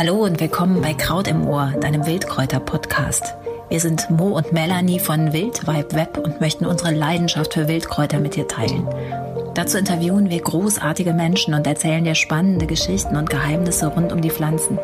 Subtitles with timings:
[0.00, 3.34] Hallo und willkommen bei Kraut im Ohr, deinem Wildkräuter-Podcast.
[3.68, 8.34] Wir sind Mo und Melanie von Wildvibe Web und möchten unsere Leidenschaft für Wildkräuter mit
[8.34, 8.88] dir teilen.
[9.52, 14.30] Dazu interviewen wir großartige Menschen und erzählen dir spannende Geschichten und Geheimnisse rund um die
[14.30, 14.78] Pflanzen.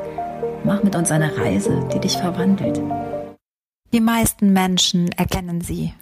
[0.65, 2.83] Mach mit uns eine Reise, die dich verwandelt.
[3.95, 5.95] Die meisten Menschen erkennen sie,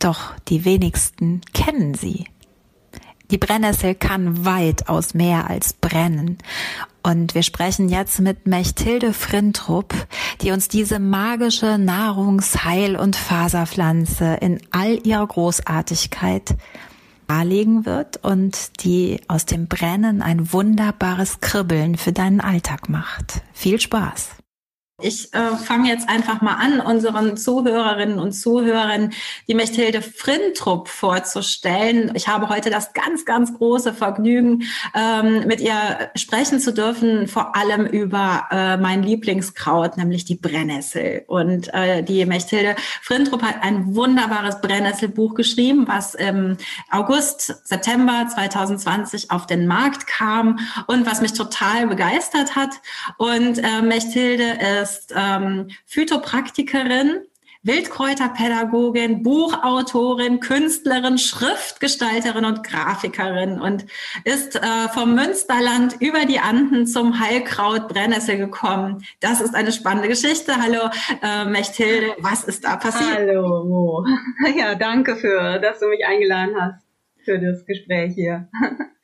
[0.00, 2.24] doch die wenigsten kennen sie.
[3.30, 6.38] Die Brennnessel kann weitaus mehr als brennen.
[7.02, 9.94] Und wir sprechen jetzt mit Mechthilde Frintrup,
[10.40, 16.56] die uns diese magische Nahrungs-, Heil- und Faserpflanze in all ihrer Großartigkeit
[17.26, 23.42] darlegen wird und die aus dem Brennen ein wunderbares Kribbeln für deinen Alltag macht.
[23.52, 24.37] Viel Spaß!
[25.00, 29.12] Ich äh, fange jetzt einfach mal an, unseren Zuhörerinnen und Zuhörern
[29.46, 32.10] die Mechthilde Frintrup vorzustellen.
[32.14, 34.64] Ich habe heute das ganz, ganz große Vergnügen,
[34.96, 41.22] ähm, mit ihr sprechen zu dürfen, vor allem über äh, mein Lieblingskraut, nämlich die Brennnessel.
[41.28, 46.56] Und äh, die Mechthilde Frintrup hat ein wunderbares Brennnesselbuch geschrieben, was im
[46.90, 52.70] August, September 2020 auf den Markt kam und was mich total begeistert hat.
[53.16, 57.22] Und äh, Mechthilde ist ist ähm, Phytopraktikerin,
[57.62, 63.84] Wildkräuterpädagogin, Buchautorin, Künstlerin, Schriftgestalterin und Grafikerin und
[64.24, 69.04] ist äh, vom Münsterland über die Anden zum Heilkraut Brennnessel gekommen.
[69.20, 70.54] Das ist eine spannende Geschichte.
[70.56, 70.88] Hallo
[71.22, 73.12] äh, Mechthilde, was ist da passiert?
[73.12, 74.06] Hallo Mo.
[74.58, 76.86] Ja, danke für, dass du mich eingeladen hast
[77.24, 78.48] für das Gespräch hier.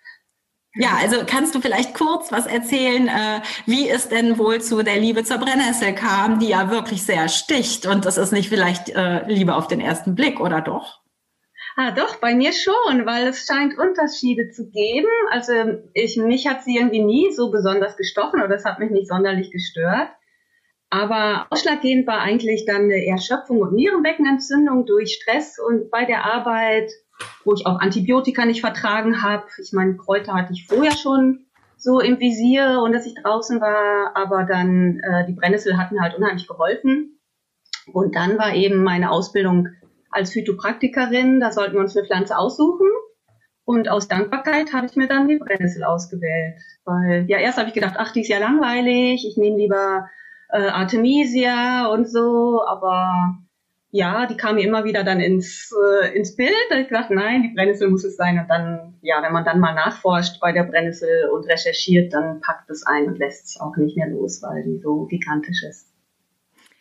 [0.76, 4.98] Ja, also kannst du vielleicht kurz was erzählen, äh, wie es denn wohl zu der
[4.98, 9.24] Liebe zur Brennnessel kam, die ja wirklich sehr sticht und das ist nicht vielleicht äh,
[9.28, 11.04] Liebe auf den ersten Blick, oder doch?
[11.76, 15.08] Ah, doch, bei mir schon, weil es scheint Unterschiede zu geben.
[15.30, 15.52] Also
[15.92, 19.50] ich, mich hat sie irgendwie nie so besonders gestochen oder es hat mich nicht sonderlich
[19.50, 20.08] gestört.
[20.90, 26.92] Aber ausschlaggebend war eigentlich dann eine Erschöpfung und Nierenbeckenentzündung durch Stress und bei der Arbeit
[27.44, 29.44] wo ich auch Antibiotika nicht vertragen habe.
[29.62, 34.16] Ich meine, Kräuter hatte ich vorher schon so im Visier und dass ich draußen war,
[34.16, 37.20] aber dann äh, die Brennnessel hatten halt unheimlich geholfen.
[37.92, 39.68] Und dann war eben meine Ausbildung
[40.10, 42.86] als Phytopraktikerin, da sollten wir uns eine Pflanze aussuchen.
[43.66, 46.58] Und aus Dankbarkeit habe ich mir dann die Brennnessel ausgewählt.
[46.84, 50.08] Weil ja, erst habe ich gedacht, ach, die ist ja langweilig, ich nehme lieber
[50.50, 53.38] äh, Artemisia und so, aber
[53.94, 55.72] ja, die kam mir immer wieder dann ins,
[56.02, 56.52] äh, ins Bild.
[56.68, 58.40] Da ich gedacht, nein, die Brennnessel muss es sein.
[58.40, 62.68] Und dann, ja, wenn man dann mal nachforscht bei der Brennnessel und recherchiert, dann packt
[62.70, 65.92] es ein und lässt es auch nicht mehr los, weil die so gigantisch ist.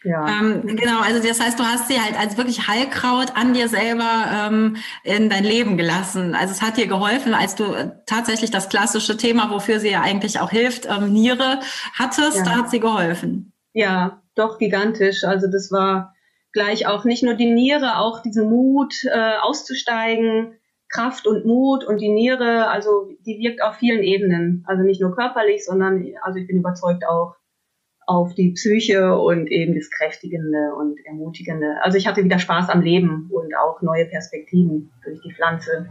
[0.04, 0.28] Ja.
[0.28, 4.26] Ähm, genau, also das heißt, du hast sie halt als wirklich Heilkraut an dir selber
[4.34, 6.34] ähm, in dein Leben gelassen.
[6.34, 10.02] Also es hat dir geholfen, als du äh, tatsächlich das klassische Thema, wofür sie ja
[10.02, 11.60] eigentlich auch hilft, ähm, Niere
[11.94, 12.44] hattest, ja.
[12.44, 13.54] da hat sie geholfen.
[13.74, 15.24] Ja, doch gigantisch.
[15.24, 16.13] Also das war
[16.54, 20.54] gleich auch nicht nur die Niere, auch diesen Mut äh, auszusteigen,
[20.90, 24.64] Kraft und Mut und die Niere, also die wirkt auf vielen Ebenen.
[24.68, 27.36] Also nicht nur körperlich, sondern also ich bin überzeugt auch
[28.06, 31.78] auf die Psyche und eben das Kräftigende und Ermutigende.
[31.82, 35.90] Also ich hatte wieder Spaß am Leben und auch neue Perspektiven durch die Pflanze.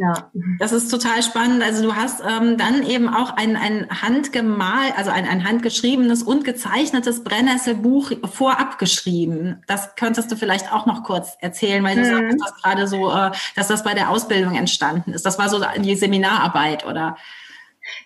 [0.00, 1.60] Ja, das ist total spannend.
[1.60, 6.44] Also du hast ähm, dann eben auch ein, ein handgemal, also ein, ein handgeschriebenes und
[6.44, 9.60] gezeichnetes Brennnesselbuch vorab geschrieben.
[9.66, 12.30] Das könntest du vielleicht auch noch kurz erzählen, weil du mhm.
[12.30, 15.26] sagst das gerade so, äh, dass das bei der Ausbildung entstanden ist.
[15.26, 17.16] Das war so die Seminararbeit, oder?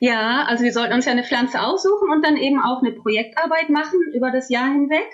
[0.01, 3.69] Ja, also wir sollten uns ja eine Pflanze aussuchen und dann eben auch eine Projektarbeit
[3.69, 5.11] machen über das Jahr hinweg.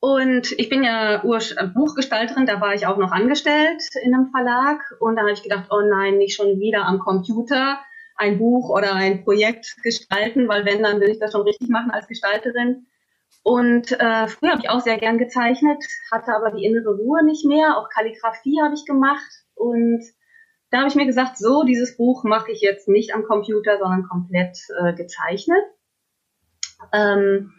[0.00, 1.38] Und ich bin ja Ur
[1.74, 4.80] Buchgestalterin, da war ich auch noch angestellt in einem Verlag.
[4.98, 7.78] Und da habe ich gedacht, oh nein, nicht schon wieder am Computer
[8.16, 11.90] ein Buch oder ein Projekt gestalten, weil wenn, dann will ich das schon richtig machen
[11.90, 12.86] als Gestalterin.
[13.42, 17.46] Und äh, früher habe ich auch sehr gern gezeichnet, hatte aber die innere Ruhe nicht
[17.46, 17.78] mehr.
[17.78, 19.30] Auch Kalligrafie habe ich gemacht.
[19.54, 20.02] Und
[20.70, 24.06] da habe ich mir gesagt, so, dieses Buch mache ich jetzt nicht am Computer, sondern
[24.06, 25.64] komplett äh, gezeichnet.
[26.92, 27.52] Ähm,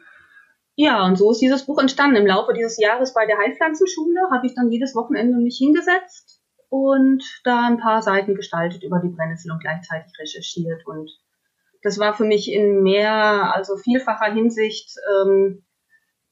[0.82, 2.16] ja, und so ist dieses Buch entstanden.
[2.16, 7.24] Im Laufe dieses Jahres bei der Heilpflanzenschule habe ich dann jedes Wochenende mich hingesetzt und
[7.44, 10.88] da ein paar Seiten gestaltet über die Brennnessel und gleichzeitig recherchiert.
[10.88, 11.12] Und
[11.84, 15.64] das war für mich in mehr, also vielfacher Hinsicht ähm,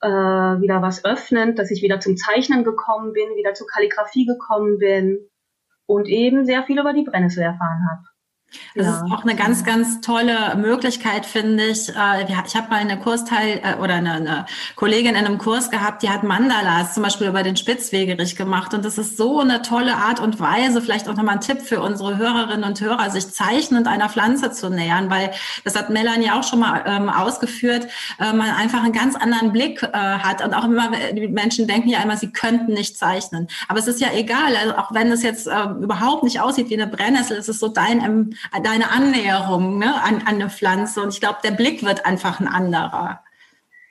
[0.01, 4.79] äh, wieder was öffnend, dass ich wieder zum Zeichnen gekommen bin, wieder zur Kalligrafie gekommen
[4.79, 5.29] bin
[5.85, 8.03] und eben sehr viel über die Brennnessel erfahren habe.
[8.75, 8.95] Das ja.
[8.97, 11.89] ist auch eine ganz, ganz tolle Möglichkeit, finde ich.
[11.89, 16.03] Äh, ich habe mal eine Kursteil äh, oder eine, eine, Kollegin in einem Kurs gehabt,
[16.03, 18.73] die hat Mandalas zum Beispiel über den Spitzwegerich gemacht.
[18.73, 21.81] Und das ist so eine tolle Art und Weise, vielleicht auch nochmal ein Tipp für
[21.81, 25.31] unsere Hörerinnen und Hörer, sich zeichnend einer Pflanze zu nähern, weil
[25.63, 27.87] das hat Melanie auch schon mal ähm, ausgeführt,
[28.19, 30.43] äh, man einfach einen ganz anderen Blick äh, hat.
[30.43, 33.47] Und auch immer, die Menschen denken ja immer, sie könnten nicht zeichnen.
[33.67, 36.79] Aber es ist ja egal, also auch wenn es jetzt äh, überhaupt nicht aussieht wie
[36.79, 38.01] eine Brennnessel, es ist so dein
[38.63, 41.01] deine Annäherung ne, an, an eine Pflanze.
[41.01, 43.23] Und ich glaube, der Blick wird einfach ein anderer.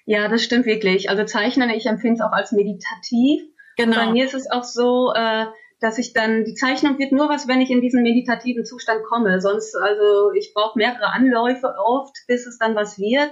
[0.07, 1.11] Ja, das stimmt wirklich.
[1.11, 3.43] Also Zeichnen, ich empfinde es auch als meditativ.
[3.77, 3.97] Genau.
[3.97, 5.47] Bei mir ist es auch so, äh,
[5.81, 9.41] dass ich dann, die Zeichnung wird nur was, wenn ich in diesen meditativen Zustand komme.
[9.41, 13.31] Sonst, also ich brauche mehrere Anläufe oft, bis es dann was wird.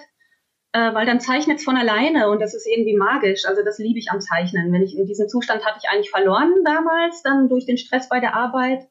[0.73, 3.47] Äh, weil dann zeichnet es von alleine und das ist irgendwie magisch.
[3.47, 4.71] Also das liebe ich am Zeichnen.
[4.73, 8.21] Wenn ich in diesem Zustand hatte ich eigentlich verloren damals, dann durch den Stress bei
[8.21, 8.87] der Arbeit.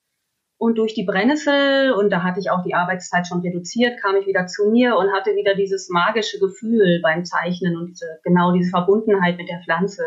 [0.57, 4.25] Und durch die Brennnessel, und da hatte ich auch die Arbeitszeit schon reduziert, kam ich
[4.25, 8.69] wieder zu mir und hatte wieder dieses magische Gefühl beim Zeichnen und diese, genau diese
[8.69, 10.03] Verbundenheit mit der Pflanze.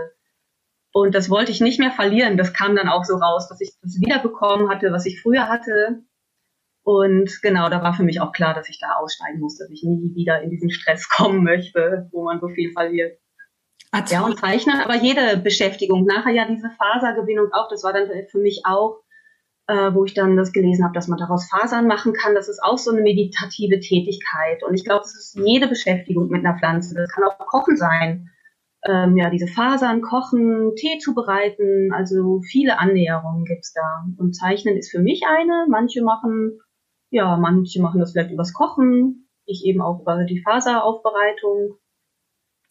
[0.92, 2.38] Und das wollte ich nicht mehr verlieren.
[2.38, 6.02] Das kam dann auch so raus, dass ich das wiederbekommen hatte, was ich früher hatte.
[6.82, 9.82] Und genau, da war für mich auch klar, dass ich da aussteigen muss, dass ich
[9.82, 13.18] nie wieder in diesen Stress kommen möchte, wo man so viel verliert.
[13.90, 16.04] Ach, ja, und Zeichnen, aber jede Beschäftigung.
[16.04, 19.02] Nachher ja diese Fasergewinnung auch, das war dann für mich auch
[19.68, 22.34] äh, wo ich dann das gelesen habe, dass man daraus Fasern machen kann.
[22.34, 24.64] Das ist auch so eine meditative Tätigkeit.
[24.64, 26.94] Und ich glaube, es ist jede Beschäftigung mit einer Pflanze.
[26.94, 28.30] Das kann auch Kochen sein.
[28.86, 34.06] Ähm, ja, diese Fasern, Kochen, Tee zubereiten, also viele Annäherungen gibt's da.
[34.16, 35.66] Und Zeichnen ist für mich eine.
[35.68, 36.58] Manche machen,
[37.10, 39.28] ja, manche machen das vielleicht übers Kochen.
[39.44, 41.76] Ich eben auch über die Faseraufbereitung.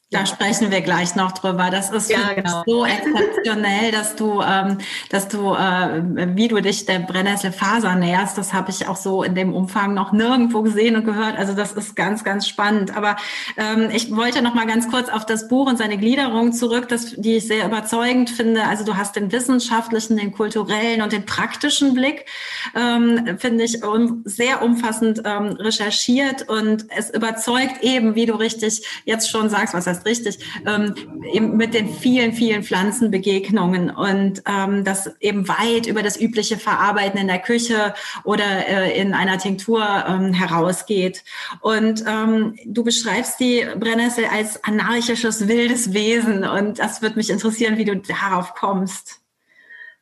[0.09, 1.69] Da sprechen wir gleich noch drüber.
[1.69, 2.63] Das ist ja, genau.
[2.65, 4.77] so exzeptionell, dass du, ähm,
[5.09, 6.01] dass du, äh,
[6.33, 10.13] wie du dich der Brennnesselfaser näherst, das habe ich auch so in dem Umfang noch
[10.13, 11.37] nirgendwo gesehen und gehört.
[11.37, 12.95] Also das ist ganz, ganz spannend.
[12.95, 13.17] Aber
[13.57, 17.15] ähm, ich wollte noch mal ganz kurz auf das Buch und seine Gliederung zurück, das,
[17.17, 18.63] die ich sehr überzeugend finde.
[18.63, 22.25] Also du hast den wissenschaftlichen, den kulturellen und den praktischen Blick,
[22.75, 28.87] ähm, finde ich um, sehr umfassend ähm, recherchiert und es überzeugt eben, wie du richtig
[29.03, 30.93] jetzt schon sagst, was das hast richtig, ähm,
[31.55, 37.27] mit den vielen, vielen Pflanzenbegegnungen und ähm, das eben weit über das übliche Verarbeiten in
[37.27, 41.23] der Küche oder äh, in einer Tinktur ähm, herausgeht.
[41.61, 47.77] Und ähm, du beschreibst die Brennnessel als anarchisches, wildes Wesen und das würde mich interessieren,
[47.77, 49.21] wie du darauf kommst.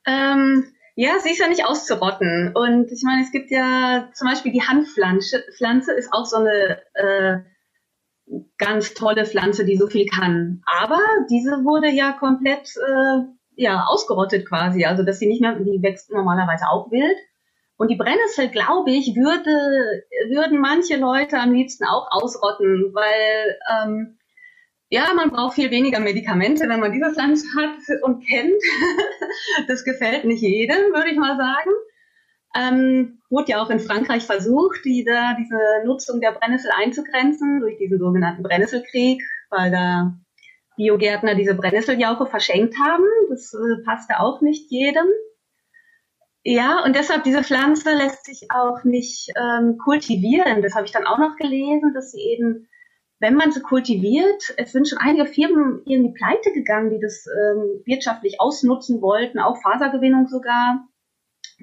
[0.06, 0.66] Ähm,
[0.96, 2.56] ja, sie ist ja nicht auszurotten.
[2.56, 6.80] Und ich meine, es gibt ja zum Beispiel die Hanfpflanze, Pflanze ist auch so eine
[6.94, 7.40] äh,
[8.58, 10.62] ganz tolle Pflanze, die so viel kann.
[10.66, 11.00] Aber
[11.30, 13.24] diese wurde ja komplett äh,
[13.56, 14.86] ja, ausgerottet quasi.
[14.86, 17.18] Also dass sie nicht mehr, die wächst normalerweise auch wild.
[17.78, 19.50] Und die Brennnessel, glaube ich, würde,
[20.30, 24.18] würden manche Leute am liebsten auch ausrotten, weil ähm,
[24.90, 28.62] ja, man braucht viel weniger Medikamente, wenn man diese Pflanze hat und kennt.
[29.68, 31.72] das gefällt nicht jedem, würde ich mal sagen.
[32.56, 37.78] Ähm, wurde ja auch in Frankreich versucht, die da, diese Nutzung der Brennnessel einzugrenzen durch
[37.78, 40.14] diesen sogenannten Brennnesselkrieg, weil da
[40.78, 43.06] Biogärtner diese Brennnesseljauche verschenkt haben.
[43.30, 45.06] Das äh, passte auch nicht jedem.
[46.44, 50.62] Ja, und deshalb diese Pflanze lässt sich auch nicht ähm, kultivieren.
[50.62, 52.68] Das habe ich dann auch noch gelesen, dass sie eben,
[53.20, 57.82] wenn man sie kultiviert, es sind schon einige Firmen irgendwie pleite gegangen, die das ähm,
[57.86, 60.88] wirtschaftlich ausnutzen wollten, auch Fasergewinnung sogar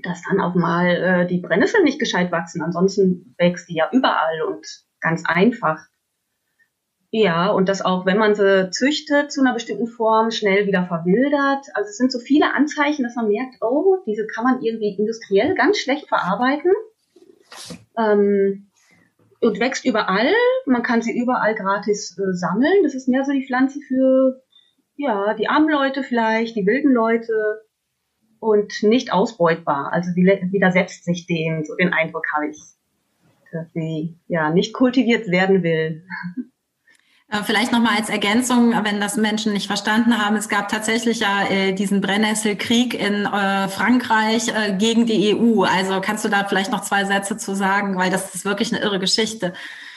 [0.02, 2.62] dass dann auch mal äh, die Brennnesseln nicht gescheit wachsen.
[2.62, 4.66] Ansonsten wächst die ja überall und
[5.00, 5.78] ganz einfach.
[7.10, 11.66] Ja, und das auch, wenn man sie züchtet zu einer bestimmten Form, schnell wieder verwildert.
[11.74, 15.54] Also es sind so viele Anzeichen, dass man merkt, oh, diese kann man irgendwie industriell
[15.54, 16.72] ganz schlecht verarbeiten.
[17.98, 18.70] Ähm,
[19.40, 20.32] und wächst überall.
[20.64, 22.82] Man kann sie überall gratis äh, sammeln.
[22.82, 24.40] Das ist mehr so die Pflanze für
[24.96, 27.62] ja, die armen Leute vielleicht, die wilden Leute
[28.42, 29.92] und nicht ausbeutbar.
[29.92, 32.58] Also sie widersetzt sich dem, so den Eindruck habe ich,
[33.52, 36.04] dass sie ja nicht kultiviert werden will.
[37.28, 41.46] Äh, vielleicht nochmal als Ergänzung, wenn das Menschen nicht verstanden haben, es gab tatsächlich ja
[41.48, 45.62] äh, diesen Brennnesselkrieg in äh, Frankreich äh, gegen die EU.
[45.62, 48.82] Also kannst du da vielleicht noch zwei Sätze zu sagen, weil das ist wirklich eine
[48.82, 49.52] irre Geschichte.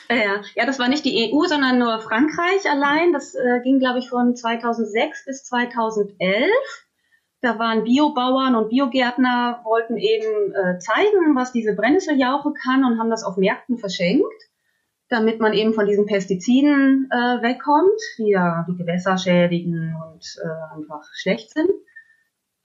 [0.07, 3.11] Ja, ja, das war nicht die EU, sondern nur Frankreich allein.
[3.11, 6.51] Das äh, ging, glaube ich, von 2006 bis 2011.
[7.41, 13.09] Da waren Biobauern und Biogärtner, wollten eben äh, zeigen, was diese Brennnesseljauche kann und haben
[13.09, 14.25] das auf Märkten verschenkt,
[15.09, 20.75] damit man eben von diesen Pestiziden äh, wegkommt, die ja die Gewässer schädigen und äh,
[20.75, 21.69] einfach schlecht sind.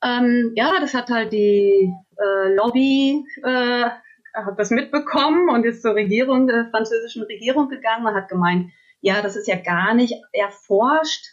[0.03, 3.91] Ähm, ja, das hat halt die äh, Lobby äh,
[4.33, 9.23] hat das mitbekommen und ist zur Regierung, der französischen Regierung gegangen und hat gemeint, ja,
[9.23, 11.27] das ist ja gar nicht erforscht,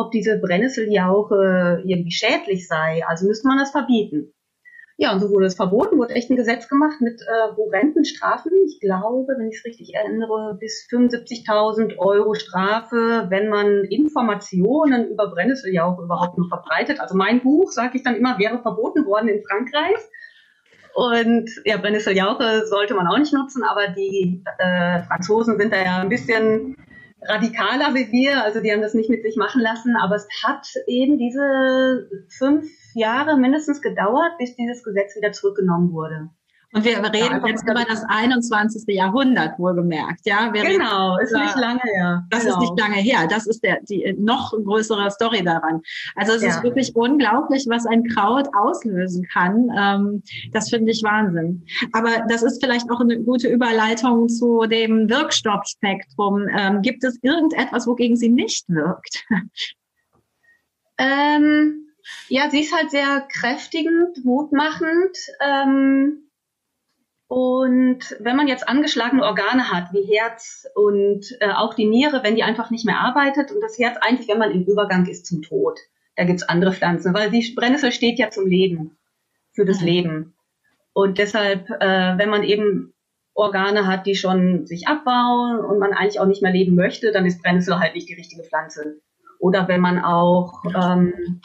[0.00, 3.02] ob diese Brennnesseljauche irgendwie schädlich sei.
[3.06, 4.32] Also müsste man das verbieten.
[5.02, 8.52] Ja, und so wurde es verboten, wurde echt ein Gesetz gemacht mit äh, horrenden Strafen.
[8.66, 15.30] Ich glaube, wenn ich es richtig erinnere, bis 75.000 Euro Strafe, wenn man Informationen über
[15.30, 17.00] Brennnesseljauche überhaupt nur verbreitet.
[17.00, 19.96] Also mein Buch, sage ich dann immer, wäre verboten worden in Frankreich.
[20.92, 26.02] Und ja, Brennnesseljauche sollte man auch nicht nutzen, aber die äh, Franzosen sind da ja
[26.02, 26.76] ein bisschen
[27.22, 30.66] radikaler wie wir, also die haben das nicht mit sich machen lassen, aber es hat
[30.86, 36.30] eben diese fünf Jahre mindestens gedauert, bis dieses Gesetz wieder zurückgenommen wurde.
[36.72, 38.84] Und wir reden ja, jetzt über das 21.
[38.94, 40.52] Jahrhundert, wohlgemerkt, ja?
[40.52, 42.24] Wir genau, ist nicht lange her.
[42.30, 42.54] Das genau.
[42.54, 43.26] ist nicht lange her.
[43.28, 45.82] Das ist der, die noch größere Story daran.
[46.14, 46.50] Also es ja.
[46.50, 49.68] ist wirklich unglaublich, was ein Kraut auslösen kann.
[49.76, 50.22] Ähm,
[50.52, 51.66] das finde ich Wahnsinn.
[51.92, 56.46] Aber das ist vielleicht auch eine gute Überleitung zu dem Wirkstoffspektrum.
[56.56, 59.24] Ähm, gibt es irgendetwas, wogegen sie nicht wirkt?
[61.02, 61.86] Ähm,
[62.28, 65.16] ja, sie ist halt sehr kräftigend, mutmachend.
[65.40, 66.29] Ähm,
[67.30, 72.34] und wenn man jetzt angeschlagene Organe hat, wie Herz und äh, auch die Niere, wenn
[72.34, 75.40] die einfach nicht mehr arbeitet und das Herz eigentlich, wenn man im Übergang ist zum
[75.40, 75.78] Tod,
[76.16, 78.98] da gibt's andere Pflanzen, weil die Brennnessel steht ja zum Leben,
[79.52, 79.86] für das mhm.
[79.86, 80.34] Leben.
[80.92, 82.94] Und deshalb, äh, wenn man eben
[83.34, 87.26] Organe hat, die schon sich abbauen und man eigentlich auch nicht mehr leben möchte, dann
[87.26, 88.96] ist Brennnessel halt nicht die richtige Pflanze.
[89.38, 91.40] Oder wenn man auch ähm,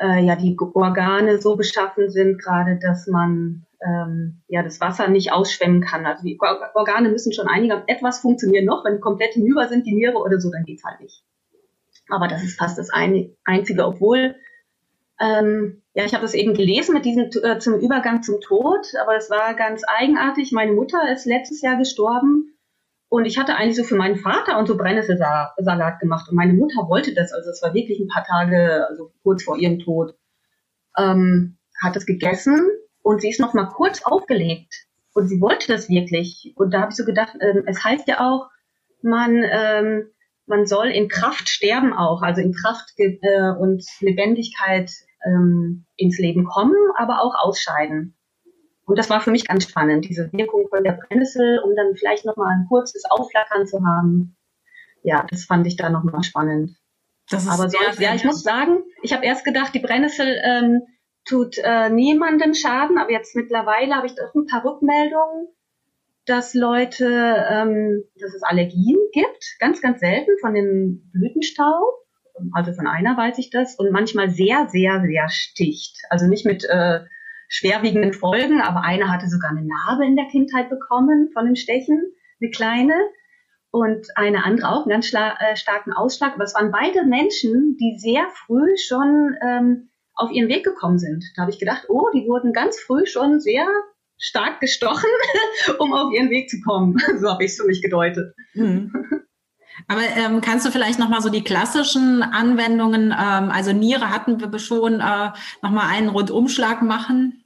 [0.00, 5.32] äh, ja die Organe so beschaffen sind, gerade dass man ähm, ja, das Wasser nicht
[5.32, 6.06] ausschwemmen kann.
[6.06, 6.38] Also die
[6.74, 8.84] Organe müssen schon einiger etwas funktionieren noch.
[8.84, 11.22] Wenn die komplett hinüber sind, die Niere oder so, dann geht's halt nicht.
[12.08, 14.34] Aber das ist fast das ein, Einzige, obwohl
[15.20, 19.16] ähm, ja, ich habe das eben gelesen mit diesem äh, zum Übergang zum Tod, aber
[19.16, 20.50] es war ganz eigenartig.
[20.52, 22.54] Meine Mutter ist letztes Jahr gestorben
[23.10, 26.88] und ich hatte eigentlich so für meinen Vater und so Brennnesselsalat gemacht und meine Mutter
[26.88, 27.32] wollte das.
[27.32, 30.14] Also es war wirklich ein paar Tage, also kurz vor ihrem Tod,
[30.96, 32.70] ähm, hat es gegessen
[33.02, 36.52] und sie ist noch mal kurz aufgelegt und sie wollte das wirklich.
[36.54, 38.48] Und da habe ich so gedacht, ähm, es heißt ja auch,
[39.02, 40.06] man, ähm,
[40.46, 44.88] man soll in Kraft sterben auch, also in Kraft äh, und Lebendigkeit
[45.26, 48.14] ähm, ins Leben kommen, aber auch ausscheiden.
[48.90, 52.24] Und das war für mich ganz spannend, diese Wirkung von der Brennnessel, um dann vielleicht
[52.24, 54.36] noch mal ein kurzes Aufflackern zu haben.
[55.04, 56.76] Ja, das fand ich da noch mal spannend.
[57.30, 60.82] aber so, ja, ich muss sagen, ich habe erst gedacht, die Brennnessel ähm,
[61.24, 65.46] tut äh, niemandem Schaden, aber jetzt mittlerweile habe ich doch ein paar Rückmeldungen,
[66.26, 67.06] dass Leute,
[67.48, 71.94] ähm, dass es Allergien gibt, ganz, ganz selten von dem Blütenstaub.
[72.54, 75.96] Also von einer weiß ich das und manchmal sehr, sehr, sehr sticht.
[76.10, 77.02] Also nicht mit äh,
[77.50, 82.00] schwerwiegenden Folgen, aber eine hatte sogar eine Narbe in der Kindheit bekommen von dem Stechen,
[82.40, 82.94] eine kleine
[83.72, 86.34] und eine andere auch einen ganz äh, starken Ausschlag.
[86.34, 91.24] Aber es waren beide Menschen, die sehr früh schon ähm, auf ihren Weg gekommen sind.
[91.34, 93.66] Da habe ich gedacht, oh, die wurden ganz früh schon sehr
[94.16, 95.10] stark gestochen,
[95.78, 96.96] um auf ihren Weg zu kommen.
[97.18, 98.32] So habe ich es für mich gedeutet.
[98.54, 98.92] Mhm.
[99.88, 104.58] Aber ähm, kannst du vielleicht nochmal so die klassischen Anwendungen, ähm, also Niere hatten wir
[104.58, 105.30] schon, äh,
[105.62, 107.39] nochmal einen Rundumschlag machen?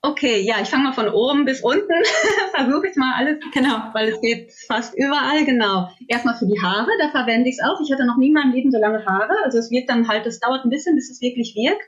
[0.00, 1.92] Okay, ja, ich fange mal von oben bis unten.
[2.54, 3.38] Versuche ich mal alles.
[3.52, 3.82] Genau.
[3.92, 5.88] Weil es geht fast überall, genau.
[6.06, 7.80] Erstmal für die Haare, da verwende ich es auch.
[7.80, 9.34] Ich hatte noch nie in meinem Leben so lange Haare.
[9.44, 11.82] Also es wird dann halt, es dauert ein bisschen, bis es wirklich wirkt.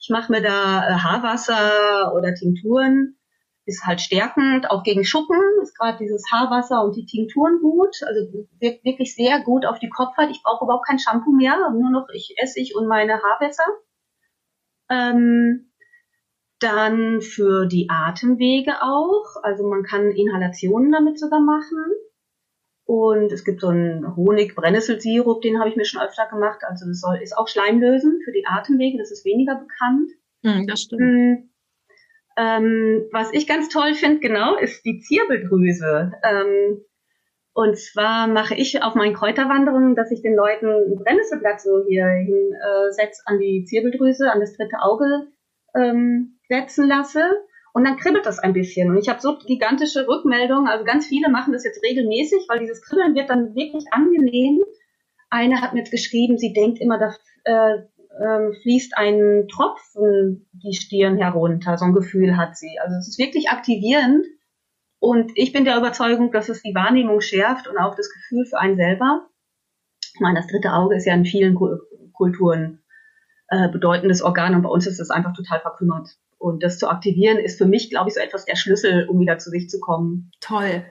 [0.00, 3.16] Ich mache mir da äh, Haarwasser oder Tinkturen.
[3.64, 7.96] Ist halt stärkend, auch gegen Schuppen ist gerade dieses Haarwasser und die Tinkturen gut.
[8.06, 8.20] Also
[8.60, 10.30] wirkt wirklich sehr gut auf die Kopfhaut.
[10.30, 13.64] Ich brauche überhaupt kein Shampoo mehr, nur noch ich Essig und meine Haarwässer.
[14.88, 15.72] Ähm,
[16.58, 19.42] dann für die Atemwege auch.
[19.42, 21.84] Also man kann Inhalationen damit sogar machen.
[22.84, 26.60] Und es gibt so einen Honig-Brennnesselsirup, den habe ich mir schon öfter gemacht.
[26.62, 30.10] Also das soll, ist auch schleimlösend für die Atemwege, das ist weniger bekannt.
[30.42, 31.02] Mm, das stimmt.
[31.02, 31.50] Mm,
[32.36, 36.12] ähm, was ich ganz toll finde, genau, ist die Zirbeldrüse.
[36.22, 36.84] Ähm,
[37.54, 42.06] und zwar mache ich auf meinen Kräuterwanderungen, dass ich den Leuten ein Brennnesselblatt so hier
[42.06, 45.26] hinsetze äh, an die Zirbeldrüse, an das dritte Auge
[45.74, 47.30] ähm, setzen lasse
[47.72, 48.90] und dann kribbelt das ein bisschen.
[48.90, 50.66] Und ich habe so gigantische Rückmeldungen.
[50.66, 54.62] Also ganz viele machen das jetzt regelmäßig, weil dieses Kribbeln wird dann wirklich angenehm.
[55.28, 57.82] Eine hat mir jetzt geschrieben, sie denkt immer, da äh,
[58.18, 61.76] äh, fließt ein Tropfen die Stirn herunter.
[61.76, 62.78] So ein Gefühl hat sie.
[62.80, 64.24] Also es ist wirklich aktivierend.
[64.98, 68.58] Und ich bin der Überzeugung, dass es die Wahrnehmung schärft und auch das Gefühl für
[68.58, 69.26] einen selber.
[70.14, 71.54] Ich meine, das dritte Auge ist ja in vielen
[72.14, 72.82] Kulturen
[73.48, 76.08] äh, bedeutendes Organ und bei uns ist es einfach total verkümmert.
[76.38, 79.38] Und das zu aktivieren ist für mich, glaube ich, so etwas der Schlüssel, um wieder
[79.38, 80.30] zu sich zu kommen.
[80.40, 80.84] Toll.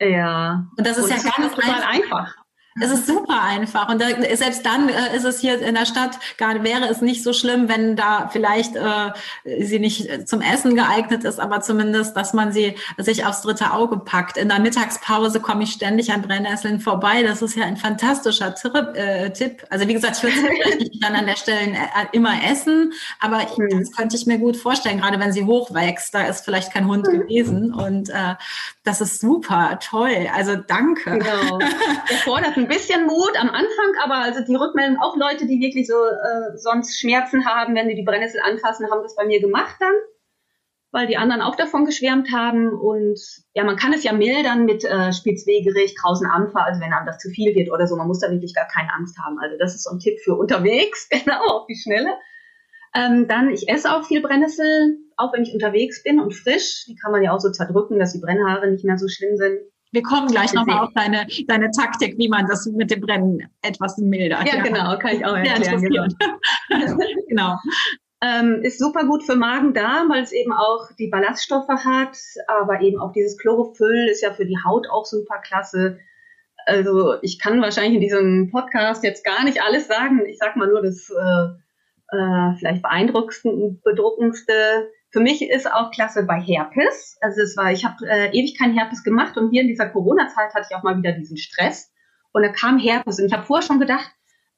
[0.00, 0.66] Ja.
[0.76, 2.41] Und das ist und ja ganz total einfach.
[2.80, 3.88] Es ist super einfach.
[3.88, 7.22] Und da, selbst dann äh, ist es hier in der Stadt gar wäre es nicht
[7.22, 9.12] so schlimm, wenn da vielleicht äh,
[9.62, 13.98] sie nicht zum Essen geeignet ist, aber zumindest, dass man sie sich aufs dritte Auge
[13.98, 14.36] packt.
[14.36, 17.22] In der Mittagspause komme ich ständig an Brennnesseln vorbei.
[17.22, 19.64] Das ist ja ein fantastischer Trip, äh, Tipp.
[19.70, 23.80] Also wie gesagt, ich würde dann an der Stelle äh, immer essen, aber hm.
[23.80, 26.14] das könnte ich mir gut vorstellen, gerade wenn sie hochwächst.
[26.14, 27.20] Da ist vielleicht kein Hund hm.
[27.20, 28.34] gewesen und äh,
[28.84, 30.28] das ist super, toll.
[30.34, 31.18] Also danke.
[31.18, 31.58] Genau.
[32.10, 32.16] Der
[32.62, 36.56] ein bisschen Mut am Anfang, aber also die Rückmeldung, auch Leute, die wirklich so äh,
[36.56, 39.94] sonst Schmerzen haben, wenn sie die Brennnessel anfassen, haben das bei mir gemacht dann,
[40.92, 42.72] weil die anderen auch davon geschwärmt haben.
[42.72, 43.18] Und
[43.54, 47.30] ja, man kann es ja mildern mit äh, Spitzwegerich, Krausenampfer, also wenn einem das zu
[47.30, 49.38] viel wird oder so, man muss da wirklich gar keine Angst haben.
[49.40, 52.14] Also das ist so ein Tipp für unterwegs, genau, auf die Schnelle.
[52.94, 56.84] Ähm, dann, ich esse auch viel Brennnessel, auch wenn ich unterwegs bin und frisch.
[56.86, 59.60] Die kann man ja auch so zerdrücken, dass die Brennhaare nicht mehr so schlimm sind.
[59.92, 63.98] Wir kommen gleich nochmal auf deine, deine Taktik, wie man das mit dem Brennen etwas
[63.98, 64.46] mildert.
[64.46, 64.62] Ja, ja.
[64.62, 65.82] genau, kann ich auch erklären.
[65.82, 66.06] Genau.
[67.28, 67.56] genau.
[68.22, 73.00] Ähm, ist super gut für Magen-Darm, weil es eben auch die Ballaststoffe hat, aber eben
[73.00, 75.98] auch dieses Chlorophyll ist ja für die Haut auch super klasse.
[76.64, 80.24] Also ich kann wahrscheinlich in diesem Podcast jetzt gar nicht alles sagen.
[80.26, 86.40] Ich sag mal nur das äh, äh, vielleicht beeindruckendste für mich ist auch klasse bei
[86.40, 87.18] Herpes.
[87.20, 90.54] Also es war, ich habe äh, ewig keinen Herpes gemacht und hier in dieser Corona-Zeit
[90.54, 91.92] hatte ich auch mal wieder diesen Stress
[92.32, 94.10] und da kam Herpes und ich habe vorher schon gedacht,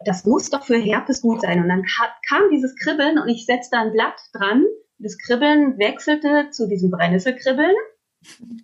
[0.04, 1.60] das muss doch für Herpes gut sein.
[1.60, 1.84] Und dann
[2.28, 4.64] kam dieses Kribbeln und ich setzte ein Blatt dran.
[4.98, 7.74] Das Kribbeln wechselte zu diesem Brennnesselkribbeln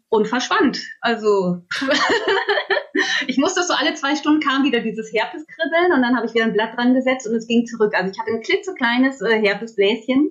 [0.08, 0.80] und verschwand.
[1.00, 1.62] Also
[3.26, 6.44] ich musste so alle zwei Stunden kam wieder dieses Herpeskribbeln und dann habe ich wieder
[6.44, 7.94] ein Blatt dran gesetzt und es ging zurück.
[7.94, 10.30] Also ich hatte ein klitzekleines äh, Herpesbläschen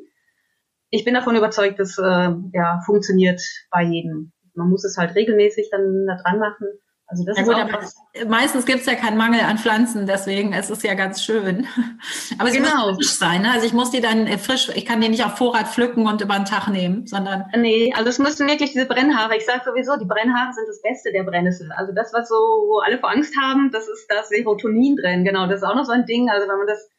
[0.89, 3.41] ich bin davon überzeugt, dass äh, ja funktioniert
[3.71, 4.31] bei jedem.
[4.55, 6.67] Man muss es halt regelmäßig dann da dran machen.
[7.11, 7.95] Also das ja, ist gut, auch was.
[8.27, 11.65] meistens gibt es ja keinen Mangel an Pflanzen, deswegen ist es ja ganz schön.
[12.37, 12.89] Aber sie genau.
[12.89, 13.41] muss frisch sein.
[13.41, 13.51] Ne?
[13.51, 16.21] Also ich muss die dann äh, frisch, ich kann die nicht auf Vorrat pflücken und
[16.21, 17.45] über den Tag nehmen, sondern.
[17.57, 19.35] Nee, also es müssen wirklich diese Brennhaare.
[19.37, 21.71] Ich sage sowieso, die Brennhaare sind das Beste der Brennnessel.
[21.71, 25.23] Also das, was so, wo alle vor Angst haben, das ist das Serotonin drin.
[25.23, 26.29] Genau, das ist auch noch so ein Ding.
[26.29, 26.91] Also wenn man das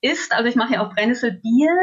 [0.00, 1.76] isst, also ich mache ja auch Brennnesselbier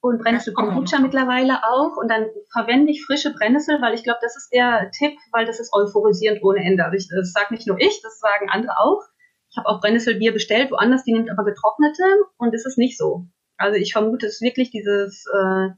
[0.00, 1.96] und Brennnessel-Kombucha mittlerweile auch.
[1.96, 5.60] Und dann verwende ich frische Brennnessel, weil ich glaube, das ist der Tipp, weil das
[5.60, 6.84] ist euphorisierend ohne Ende.
[6.84, 9.02] Also ich, das sage nicht nur ich, das sagen andere auch.
[9.50, 12.02] Ich habe auch Brennnesselbier bestellt, woanders, die nimmt aber getrocknete
[12.36, 13.26] und es ist nicht so.
[13.56, 15.68] Also ich vermute, es ist wirklich dieses äh,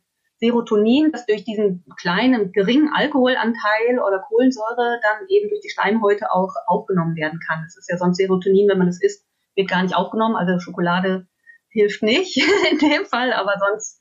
[0.40, 6.52] Serotonin, das durch diesen kleinen, geringen Alkoholanteil oder Kohlensäure dann eben durch die Schleimhäute auch
[6.66, 7.64] aufgenommen werden kann.
[7.66, 10.36] Es ist ja sonst Serotonin, wenn man es isst, wird gar nicht aufgenommen.
[10.36, 11.26] Also Schokolade
[11.70, 12.36] hilft nicht
[12.70, 14.00] in dem Fall, aber sonst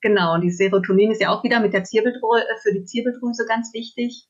[0.00, 3.72] Genau, die Serotonin ist ja auch wieder mit der Zirbeldrüse, äh, für die Zirbeldrüse ganz
[3.74, 4.28] wichtig.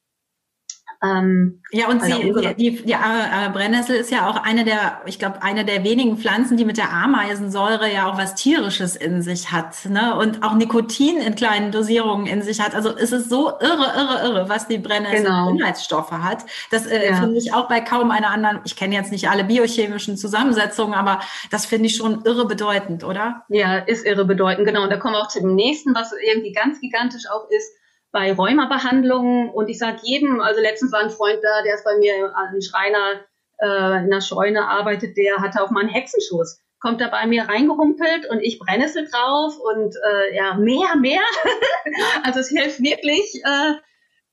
[1.01, 5.21] Ähm, ja, und sie, die, die, die äh, Brennnessel ist ja auch eine der, ich
[5.21, 9.53] glaube, eine der wenigen Pflanzen, die mit der Ameisensäure ja auch was Tierisches in sich
[9.53, 10.17] hat, ne?
[10.17, 12.75] Und auch Nikotin in kleinen Dosierungen in sich hat.
[12.75, 15.51] Also es ist so irre, irre, irre, was die Brennnessel genau.
[15.51, 16.45] Inhaltsstoffe hat.
[16.73, 17.15] Das äh, ja.
[17.21, 21.21] finde ich auch bei kaum einer anderen, ich kenne jetzt nicht alle biochemischen Zusammensetzungen, aber
[21.53, 23.45] das finde ich schon irre bedeutend, oder?
[23.49, 24.83] Ja, ist irre bedeutend, genau.
[24.83, 27.78] Und da kommen wir auch zu dem nächsten, was irgendwie ganz gigantisch auch ist
[28.11, 31.97] bei Rheumabehandlungen und ich sage jedem, also letztens war ein Freund da, der ist bei
[31.99, 33.21] mir ein Schreiner
[33.59, 36.61] äh, in der Scheune arbeitet, der hatte auch mal einen Hexenschuss.
[36.81, 41.23] Kommt da bei mir reingerumpelt und ich Brennnessel drauf und äh, ja, mehr, mehr.
[42.23, 43.75] also es hilft wirklich, äh,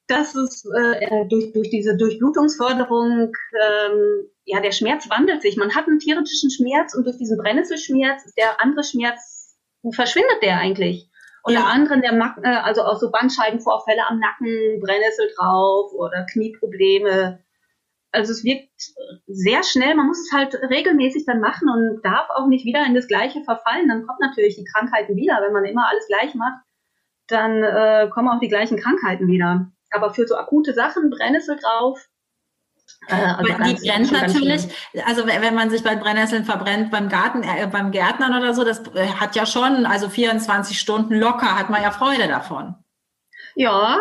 [0.08, 5.58] dass es äh, durch, durch diese Durchblutungsförderung, ähm, ja, der Schmerz wandelt sich.
[5.58, 9.58] Man hat einen tierischen Schmerz und durch diesen Brennnesselschmerz ist der andere Schmerz,
[9.92, 11.10] verschwindet der eigentlich.
[11.46, 11.66] Und ja.
[11.66, 17.40] anderen der Macken, äh, also auch so Bandscheibenvorfälle am Nacken, Brennnessel drauf oder Knieprobleme.
[18.12, 18.72] Also es wirkt
[19.28, 22.96] sehr schnell, man muss es halt regelmäßig dann machen und darf auch nicht wieder in
[22.96, 23.88] das Gleiche verfallen.
[23.88, 25.40] Dann kommt natürlich die Krankheiten wieder.
[25.44, 26.64] Wenn man immer alles gleich macht,
[27.28, 29.72] dann äh, kommen auch die gleichen Krankheiten wieder.
[29.92, 32.08] Aber für so akute Sachen, Brennnessel drauf,
[33.08, 34.68] also die brennt natürlich,
[35.06, 38.82] also wenn man sich bei Brennnesseln verbrennt beim Garten, äh, beim Gärtnern oder so, das
[38.96, 42.76] äh, hat ja schon, also 24 Stunden locker, hat man ja Freude davon.
[43.56, 44.00] Ja,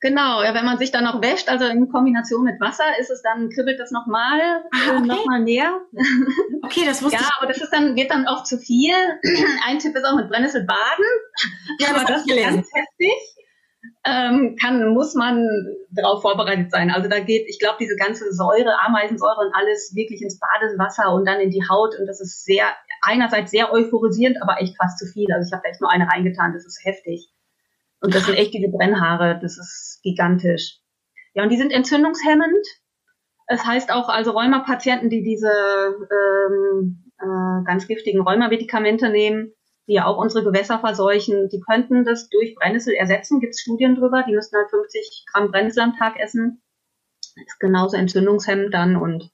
[0.00, 0.42] genau.
[0.42, 3.48] Ja, wenn man sich dann noch wäscht, also in Kombination mit Wasser, ist es dann,
[3.50, 5.06] kribbelt das nochmal, ah, okay.
[5.06, 5.80] nochmal mehr.
[6.62, 7.28] Okay, das wusste ja, ich.
[7.28, 8.94] Ja, aber das ist dann, wird dann oft zu viel.
[9.66, 11.04] Ein Tipp ist auch mit Brennnessel baden.
[11.78, 13.33] Ja, aber das ist ganz heftig
[14.06, 15.48] ähm, kann, muss man
[15.90, 16.90] darauf vorbereitet sein.
[16.90, 21.26] Also da geht, ich glaube, diese ganze Säure, Ameisensäure und alles wirklich ins Badewasser und
[21.26, 22.66] dann in die Haut und das ist sehr,
[23.02, 25.32] einerseits sehr euphorisierend, aber echt fast zu viel.
[25.32, 27.30] Also ich habe da echt nur eine reingetan, das ist heftig.
[28.00, 30.80] Und das sind echt diese Brennhaare, das ist gigantisch.
[31.32, 32.66] Ja, und die sind entzündungshemmend.
[33.46, 39.52] Es heißt auch also Rheumapatienten, die diese ähm, äh, ganz giftigen Rheumamedikamente nehmen,
[39.86, 43.40] die ja auch unsere Gewässer verseuchen, die könnten das durch Brennnessel ersetzen.
[43.40, 44.24] Gibt es Studien drüber?
[44.26, 46.62] Die müssten halt 50 Gramm Brennnessel am Tag essen.
[47.46, 49.30] Ist genauso entzündungshemmend dann und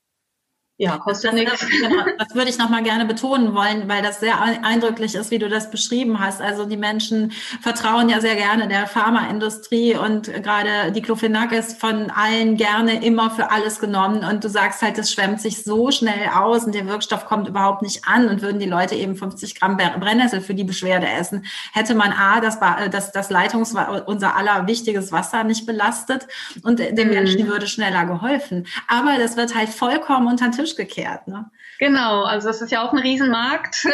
[0.80, 1.60] ja, kostet nichts.
[1.68, 5.50] Genau, das würde ich nochmal gerne betonen wollen, weil das sehr eindrücklich ist, wie du
[5.50, 6.40] das beschrieben hast.
[6.40, 12.56] Also die Menschen vertrauen ja sehr gerne der Pharmaindustrie und gerade Diclofenac ist von allen
[12.56, 14.24] gerne immer für alles genommen.
[14.24, 17.82] Und du sagst halt, es schwemmt sich so schnell aus und der Wirkstoff kommt überhaupt
[17.82, 21.94] nicht an und würden die Leute eben 50 Gramm Brennnessel für die Beschwerde essen, hätte
[21.94, 22.58] man A, das,
[22.90, 23.74] das, das Leitungs,
[24.06, 26.26] unser aller wichtiges Wasser nicht belastet
[26.62, 27.10] und mhm.
[27.10, 28.66] Menschen würde schneller geholfen.
[28.88, 31.28] Aber das wird halt vollkommen unter den Tisch Tisch gekehrt.
[31.28, 31.50] Ne?
[31.78, 33.86] Genau, also das ist ja auch ein Riesenmarkt.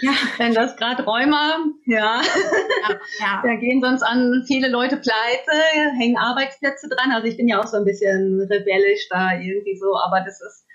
[0.00, 0.12] Ja.
[0.38, 2.20] Wenn das gerade Räumer, ja.
[2.20, 3.42] ja, ja.
[3.42, 7.12] Da gehen sonst an viele Leute pleite, hängen Arbeitsplätze dran.
[7.12, 10.66] Also ich bin ja auch so ein bisschen rebellisch da irgendwie so, aber das ist,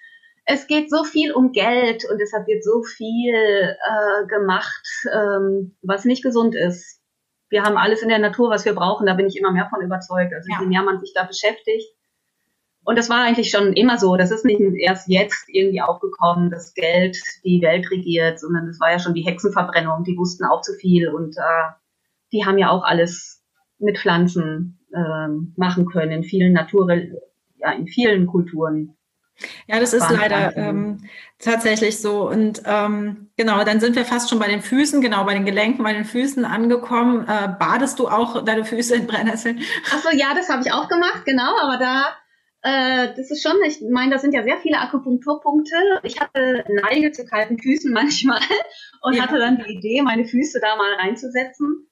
[0.45, 6.05] es geht so viel um Geld und deshalb wird so viel äh, gemacht, ähm, was
[6.05, 7.01] nicht gesund ist.
[7.49, 9.81] Wir haben alles in der Natur, was wir brauchen, da bin ich immer mehr von
[9.81, 10.33] überzeugt.
[10.33, 11.87] Also je mehr man sich da beschäftigt,
[12.89, 14.15] und das war eigentlich schon immer so.
[14.17, 18.91] Das ist nicht erst jetzt irgendwie aufgekommen, dass Geld die Welt regiert, sondern das war
[18.91, 20.03] ja schon die Hexenverbrennung.
[20.05, 21.69] Die wussten auch zu viel und äh,
[22.33, 23.43] die haben ja auch alles
[23.77, 26.91] mit Pflanzen äh, machen können in vielen Natur,
[27.59, 28.97] ja, in vielen Kulturen.
[29.67, 32.27] Ja, das ist leider ähm, tatsächlich so.
[32.27, 35.83] Und ähm, genau, dann sind wir fast schon bei den Füßen, genau, bei den Gelenken,
[35.83, 37.27] bei den Füßen angekommen.
[37.27, 39.59] Äh, badest du auch deine Füße in Brennnesseln?
[39.93, 42.07] Achso, ja, das habe ich auch gemacht, genau, aber da
[42.61, 45.75] äh, das ist schon, ich meine, da sind ja sehr viele Akupunkturpunkte.
[46.03, 48.41] Ich hatte Neige zu kalten Füßen manchmal
[49.01, 49.23] und ja.
[49.23, 51.85] hatte dann die Idee, meine Füße da mal reinzusetzen.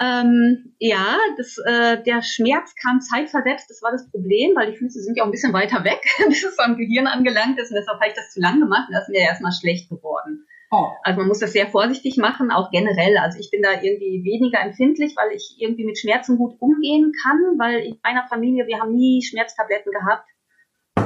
[0.00, 5.00] Ähm, ja, das, äh, der Schmerz kam zeitversetzt, das war das Problem, weil die Füße
[5.00, 8.00] sind ja auch ein bisschen weiter weg, bis es am Gehirn angelangt ist und deshalb
[8.00, 10.46] habe ich das zu lang gemacht und das ist mir erstmal schlecht geworden.
[10.74, 10.90] Oh.
[11.04, 13.16] Also man muss das sehr vorsichtig machen, auch generell.
[13.18, 17.38] Also ich bin da irgendwie weniger empfindlich, weil ich irgendwie mit Schmerzen gut umgehen kann,
[17.58, 20.28] weil in meiner Familie, wir haben nie Schmerztabletten gehabt.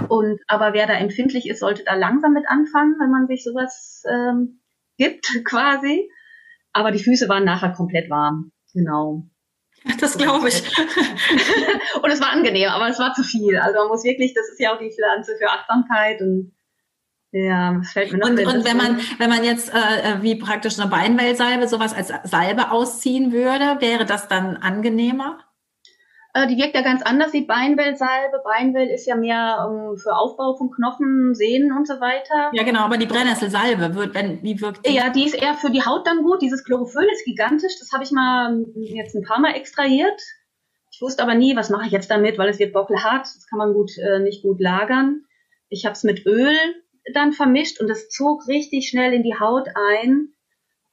[0.08, 4.04] Und aber wer da empfindlich ist, sollte da langsam mit anfangen, wenn man sich sowas
[4.08, 4.62] ähm,
[4.96, 6.10] gibt, quasi.
[6.72, 8.52] Aber die Füße waren nachher komplett warm.
[8.72, 9.24] Genau.
[10.00, 10.62] Das glaube ich.
[12.02, 13.58] und es war angenehm, aber es war zu viel.
[13.58, 16.52] Also man muss wirklich, das ist ja auch die Pflanze für Achtsamkeit und
[17.32, 19.76] ja, das fällt mir noch Und, und wenn man, wenn man jetzt äh,
[20.14, 25.38] äh, wie praktisch eine Beinwellsalbe sowas als Salbe ausziehen würde, wäre das dann angenehmer?
[26.32, 28.40] Äh, die wirkt ja ganz anders, die Beinwellsalbe.
[28.44, 32.50] Beinwell ist ja mehr um, ähm, für Aufbau von Knochen, Sehnen und so weiter.
[32.52, 34.94] Ja, genau, aber die Brennnesselsalbe, wird, wenn, wie wirkt die?
[34.94, 36.40] Ja, die ist eher für die Haut dann gut.
[36.40, 37.78] Dieses Chlorophyll ist gigantisch.
[37.78, 40.20] Das habe ich mal ähm, jetzt ein paar Mal extrahiert.
[40.90, 43.22] Ich wusste aber nie, was mache ich jetzt damit, weil es wird bockelhart.
[43.22, 45.24] Das kann man gut, äh, nicht gut lagern.
[45.68, 46.56] Ich habe es mit Öl
[47.14, 50.28] dann vermischt und das zog richtig schnell in die Haut ein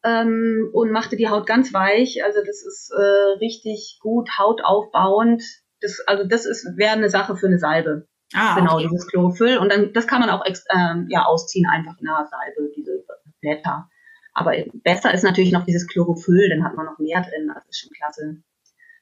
[0.03, 2.23] ähm, und machte die Haut ganz weich.
[2.23, 5.43] Also das ist äh, richtig gut hautaufbauend.
[5.81, 8.07] Das, also das ist wäre eine Sache für eine Salbe.
[8.33, 8.87] Ah, genau, okay.
[8.89, 9.57] dieses Chlorophyll.
[9.57, 13.03] Und dann das kann man auch ähm, ja ausziehen, einfach in einer Salbe, diese
[13.41, 13.89] Blätter.
[14.33, 17.49] Aber besser ist natürlich noch dieses Chlorophyll, dann hat man noch mehr drin.
[17.53, 18.37] Das ist schon klasse.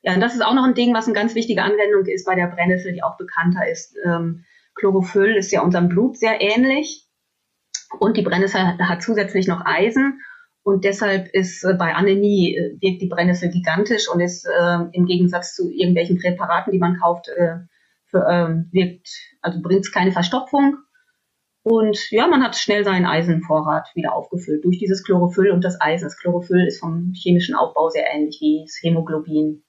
[0.04, 2.36] Ja, und das ist auch noch ein Ding, was eine ganz wichtige Anwendung ist bei
[2.36, 3.96] der Brennnessel, die auch bekannter ist.
[4.06, 4.44] Ähm,
[4.76, 7.03] Chlorophyll ist ja unserem Blut sehr ähnlich.
[8.00, 10.20] Und die Brennnessel hat zusätzlich noch Eisen.
[10.64, 15.06] Und deshalb ist äh, bei Anämie äh, wirkt die Brennnessel gigantisch und ist äh, im
[15.06, 17.58] Gegensatz zu irgendwelchen Präparaten, die man kauft, äh,
[18.06, 19.10] für, äh, wirkt,
[19.42, 20.78] also bringt es keine Verstopfung.
[21.64, 26.06] Und ja, man hat schnell seinen Eisenvorrat wieder aufgefüllt durch dieses Chlorophyll und das Eisen.
[26.06, 29.64] Das Chlorophyll ist vom chemischen Aufbau sehr ähnlich wie das Hämoglobin.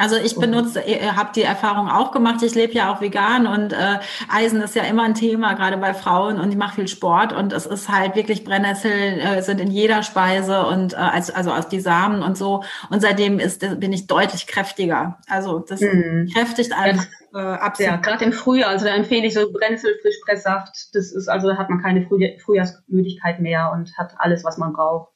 [0.00, 0.80] Also ich benutze,
[1.16, 2.40] habe die Erfahrung auch gemacht.
[2.44, 3.98] Ich lebe ja auch vegan und äh,
[4.32, 7.52] Eisen ist ja immer ein Thema, gerade bei Frauen und ich mache viel Sport und
[7.52, 11.68] es ist halt wirklich Brennnesseln äh, sind in jeder Speise und äh, also, also aus
[11.68, 12.62] die Samen und so.
[12.90, 15.18] Und seitdem ist bin ich deutlich kräftiger.
[15.28, 16.26] Also das mm.
[16.32, 17.06] kräftigt einfach.
[17.34, 17.90] Äh, absolut.
[17.92, 20.94] Ja, gerade im Frühjahr, also da empfehle ich so Brennnesselfrischpresssaft.
[20.94, 25.10] Das ist also da hat man keine Frühjahrsmüdigkeit mehr und hat alles, was man braucht.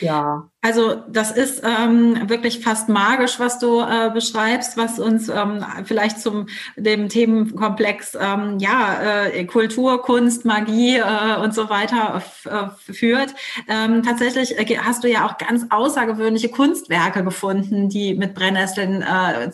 [0.00, 0.50] Ja.
[0.66, 6.20] Also das ist ähm, wirklich fast magisch, was du äh, beschreibst, was uns ähm, vielleicht
[6.20, 13.32] zum dem Themenkomplex ähm, ja äh, Kultur, Kunst, Magie äh, und so weiter äh, führt.
[13.68, 19.50] Ähm, tatsächlich äh, hast du ja auch ganz außergewöhnliche Kunstwerke gefunden, die mit Brennnesseln äh,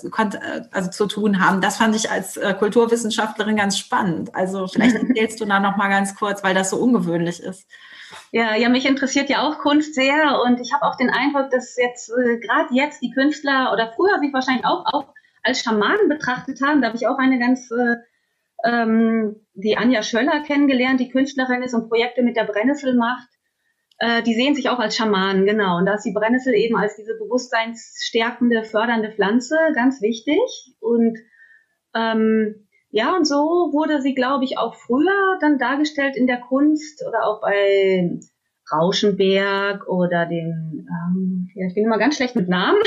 [0.70, 1.60] also zu tun haben.
[1.60, 4.34] Das fand ich als Kulturwissenschaftlerin ganz spannend.
[4.34, 7.66] Also vielleicht erzählst du da noch mal ganz kurz, weil das so ungewöhnlich ist.
[8.34, 11.76] Ja, ja, mich interessiert ja auch Kunst sehr und ich habe auch den Eindruck, dass
[11.76, 16.62] jetzt äh, gerade jetzt die Künstler oder früher sich wahrscheinlich auch, auch als Schamanen betrachtet
[16.62, 16.80] haben.
[16.80, 17.96] Da habe ich auch eine ganz, äh,
[18.64, 23.28] ähm, die Anja Schöller kennengelernt, die Künstlerin ist und Projekte mit der Brennnessel macht.
[23.98, 25.76] Äh, die sehen sich auch als Schamanen, genau.
[25.76, 30.40] Und da ist die Brennnessel eben als diese bewusstseinsstärkende, fördernde Pflanze ganz wichtig.
[30.80, 31.18] Und
[31.94, 37.02] ähm, ja, und so wurde sie, glaube ich, auch früher dann dargestellt in der Kunst
[37.08, 38.20] oder auch bei
[38.70, 42.82] Rauschenberg oder den, ähm, ja, ich bin immer ganz schlecht mit Namen.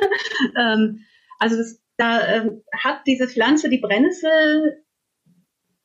[0.58, 1.00] ähm,
[1.38, 4.82] also das, da ähm, hat diese Pflanze, die Brennnessel,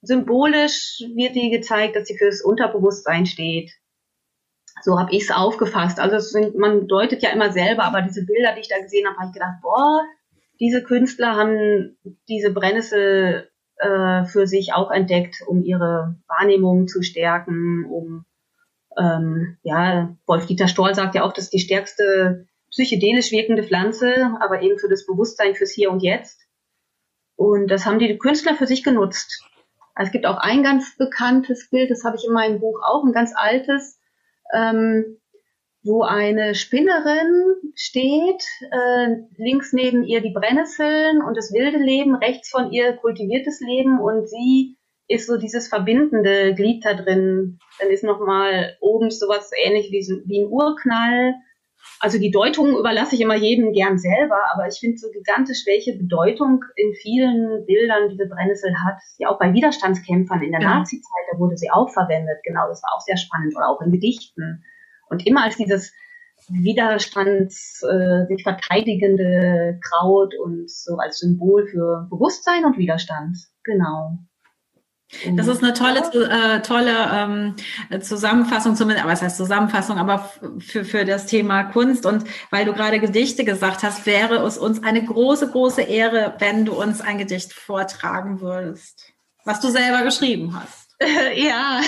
[0.01, 3.71] symbolisch wird die gezeigt, dass sie fürs Unterbewusstsein steht.
[4.83, 5.99] So habe ich es aufgefasst.
[5.99, 9.17] Also sind, man deutet ja immer selber, aber diese Bilder, die ich da gesehen habe,
[9.17, 10.01] habe ich gedacht, boah,
[10.61, 11.97] diese Künstler haben
[12.29, 18.25] diese Brennnessel äh, für sich auch entdeckt, um ihre Wahrnehmung zu stärken, um
[18.97, 24.61] ähm, ja, Wolf-Dieter Stoll sagt ja auch, das ist die stärkste psychedelisch wirkende Pflanze, aber
[24.61, 26.41] eben für das Bewusstsein fürs Hier und Jetzt.
[27.35, 29.43] Und das haben die Künstler für sich genutzt.
[29.97, 33.13] Es gibt auch ein ganz bekanntes Bild, das habe ich in meinem Buch auch, ein
[33.13, 33.99] ganz altes,
[34.53, 35.17] ähm,
[35.85, 42.49] wo eine Spinnerin steht, äh, links neben ihr die Brennnesseln und das wilde Leben, rechts
[42.49, 47.59] von ihr kultiviertes Leben und sie ist so dieses verbindende Glied da drin.
[47.79, 51.35] Dann ist nochmal oben sowas ähnlich wie, wie ein Urknall.
[51.99, 55.95] Also die Deutung überlasse ich immer jedem gern selber, aber ich finde so gigantisch, welche
[55.95, 58.97] Bedeutung in vielen Bildern diese Brennnessel hat.
[59.19, 60.79] Ja, auch bei Widerstandskämpfern in der ja.
[60.79, 62.39] Nazi-Zeit, da wurde sie auch verwendet.
[62.43, 63.55] Genau, das war auch sehr spannend.
[63.55, 64.63] Oder auch in Gedichten.
[65.15, 65.93] Und immer als dieses
[66.49, 73.37] Widerstands, äh, sich verteidigende Kraut und so als Symbol für Bewusstsein und Widerstand.
[73.63, 74.17] Genau.
[75.35, 80.83] Das ist eine tolle, äh, tolle ähm, Zusammenfassung, zumindest, aber was heißt Zusammenfassung, aber für,
[80.83, 82.05] für das Thema Kunst.
[82.05, 86.65] Und weil du gerade Gedichte gesagt hast, wäre es uns eine große, große Ehre, wenn
[86.65, 89.13] du uns ein Gedicht vortragen würdest,
[89.45, 90.95] was du selber geschrieben hast.
[91.35, 91.81] ja,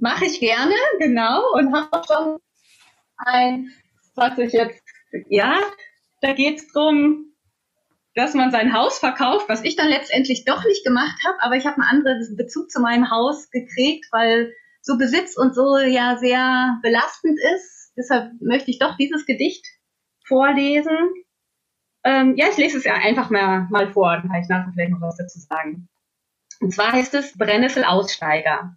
[0.00, 1.52] mache ich gerne, genau.
[1.54, 2.38] Und habe schon
[3.16, 3.72] ein,
[4.14, 4.82] was ich jetzt,
[5.28, 5.60] ja,
[6.20, 7.32] da geht es darum,
[8.14, 11.66] dass man sein Haus verkauft, was ich dann letztendlich doch nicht gemacht habe, aber ich
[11.66, 16.78] habe einen anderen Bezug zu meinem Haus gekriegt, weil so Besitz und so ja sehr
[16.82, 17.92] belastend ist.
[17.96, 19.66] Deshalb möchte ich doch dieses Gedicht
[20.26, 20.96] vorlesen.
[22.04, 24.92] Ähm, ja, ich lese es ja einfach mal, mal vor, dann kann ich nachher vielleicht
[24.92, 25.88] noch was dazu sagen.
[26.60, 28.76] Und zwar heißt es Brennnessel-Aussteiger.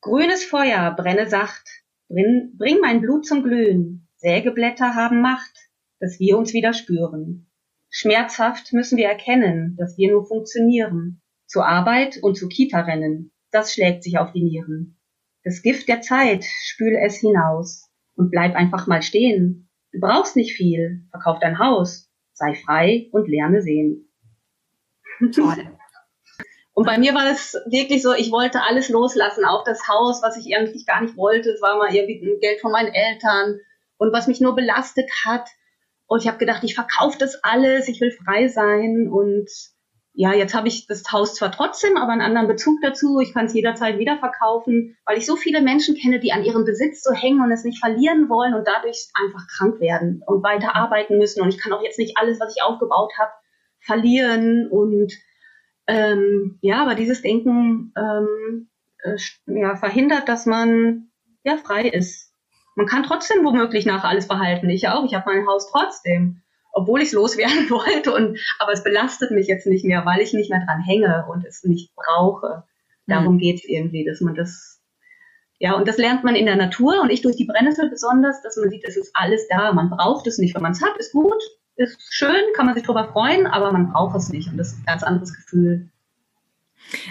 [0.00, 1.68] Grünes Feuer, brenne sacht,
[2.08, 4.08] bring, mein Blut zum Glühen.
[4.16, 5.56] Sägeblätter haben Macht,
[5.98, 7.50] dass wir uns wieder spüren.
[7.90, 11.20] Schmerzhaft müssen wir erkennen, dass wir nur funktionieren.
[11.46, 13.32] Zur Arbeit und zur Kita rennen.
[13.50, 15.00] Das schlägt sich auf die Nieren.
[15.42, 17.90] Das Gift der Zeit, spül es hinaus.
[18.14, 19.68] Und bleib einfach mal stehen.
[19.92, 21.06] Du brauchst nicht viel.
[21.10, 22.10] Verkauf dein Haus.
[22.34, 24.12] Sei frei und lerne sehen.
[25.32, 25.77] Toll.
[26.78, 30.36] Und bei mir war das wirklich so, ich wollte alles loslassen, auch das Haus, was
[30.36, 31.50] ich eigentlich gar nicht wollte.
[31.50, 33.58] Es war mal irgendwie Geld von meinen Eltern
[33.96, 35.48] und was mich nur belastet hat.
[36.06, 39.08] Und ich habe gedacht, ich verkaufe das alles, ich will frei sein.
[39.10, 39.48] Und
[40.12, 43.18] ja, jetzt habe ich das Haus zwar trotzdem, aber einen anderen Bezug dazu.
[43.18, 46.64] Ich kann es jederzeit wieder verkaufen, weil ich so viele Menschen kenne, die an ihrem
[46.64, 50.76] Besitz so hängen und es nicht verlieren wollen und dadurch einfach krank werden und weiter
[50.76, 51.42] arbeiten müssen.
[51.42, 53.32] Und ich kann auch jetzt nicht alles, was ich aufgebaut habe,
[53.80, 54.68] verlieren.
[54.70, 55.12] Und
[55.88, 58.68] ähm, ja, aber dieses Denken ähm,
[59.02, 61.08] äh, ja, verhindert, dass man
[61.44, 62.28] ja frei ist
[62.78, 64.70] man kann trotzdem womöglich nach alles behalten.
[64.70, 65.04] Ich auch.
[65.04, 68.14] Ich habe mein Haus trotzdem, obwohl ich es loswerden wollte.
[68.14, 71.44] Und, aber es belastet mich jetzt nicht mehr, weil ich nicht mehr dran hänge und
[71.44, 72.62] es nicht brauche.
[73.08, 73.38] Darum mhm.
[73.38, 74.80] geht es irgendwie, dass man das,
[75.58, 78.56] ja, und das lernt man in der Natur und ich durch die Brennnessel besonders, dass
[78.56, 79.72] man sieht, es ist alles da.
[79.72, 80.54] Man braucht es nicht.
[80.54, 81.42] Wenn man es hat, ist gut,
[81.78, 84.50] ist schön, kann man sich drüber freuen, aber man braucht es nicht.
[84.50, 85.88] Und das ist ein ganz anderes Gefühl.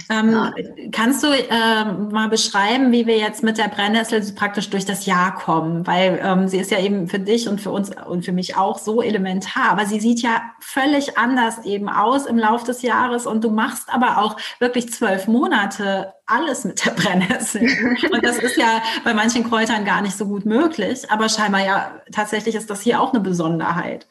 [0.10, 0.54] Ähm, ja.
[0.92, 5.36] Kannst du ähm, mal beschreiben, wie wir jetzt mit der Brennnessel praktisch durch das Jahr
[5.36, 5.86] kommen?
[5.86, 8.80] Weil ähm, sie ist ja eben für dich und für uns und für mich auch
[8.80, 13.44] so elementar, aber sie sieht ja völlig anders eben aus im Laufe des Jahres und
[13.44, 17.62] du machst aber auch wirklich zwölf Monate alles mit der Brennnessel.
[18.12, 21.92] Und das ist ja bei manchen Kräutern gar nicht so gut möglich, aber scheinbar ja
[22.12, 24.08] tatsächlich ist das hier auch eine Besonderheit.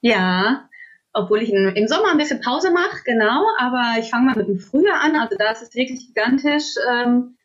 [0.00, 0.68] Ja,
[1.12, 4.60] obwohl ich im Sommer ein bisschen Pause mache, genau, aber ich fange mal mit dem
[4.60, 6.74] Frühjahr an, also da ist es wirklich gigantisch.
[6.88, 7.36] Ähm,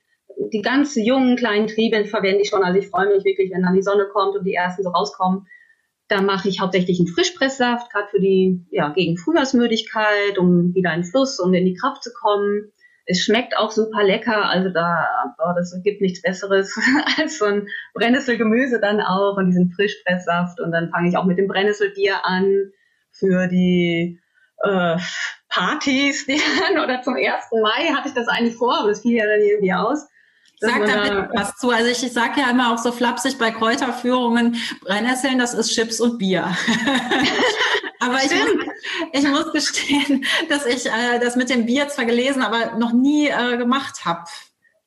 [0.52, 3.76] die ganz jungen kleinen Triebe verwende ich schon, also ich freue mich wirklich, wenn dann
[3.76, 5.48] die Sonne kommt und die ersten so rauskommen.
[6.08, 11.04] Da mache ich hauptsächlich einen Frischpresssaft, gerade für die, ja, gegen Frühjahrsmüdigkeit, um wieder in
[11.04, 12.72] Fluss und in die Kraft zu kommen.
[13.06, 14.46] Es schmeckt auch super lecker.
[14.46, 16.74] Also da, boah, das gibt nichts Besseres
[17.18, 20.60] als so ein Brennnesselgemüse dann auch und diesen Frischpresssaft.
[20.60, 22.72] Und dann fange ich auch mit dem Brennnesselbier an
[23.12, 24.20] für die
[24.64, 24.98] äh,
[25.50, 26.42] Partys die,
[26.84, 27.26] oder zum 1.
[27.62, 30.08] Mai hatte ich das eigentlich vor, aber das fiel ja dann irgendwie aus.
[30.60, 31.72] Sag da bitte was zu.
[31.72, 36.00] Also ich, ich sage ja immer auch so flapsig bei Kräuterführungen, Brennnesseln, das ist Chips
[36.00, 36.56] und Bier.
[38.06, 38.74] aber ich muss,
[39.12, 43.28] ich muss gestehen, dass ich äh, das mit dem Bier zwar gelesen, aber noch nie
[43.28, 44.26] äh, gemacht habe.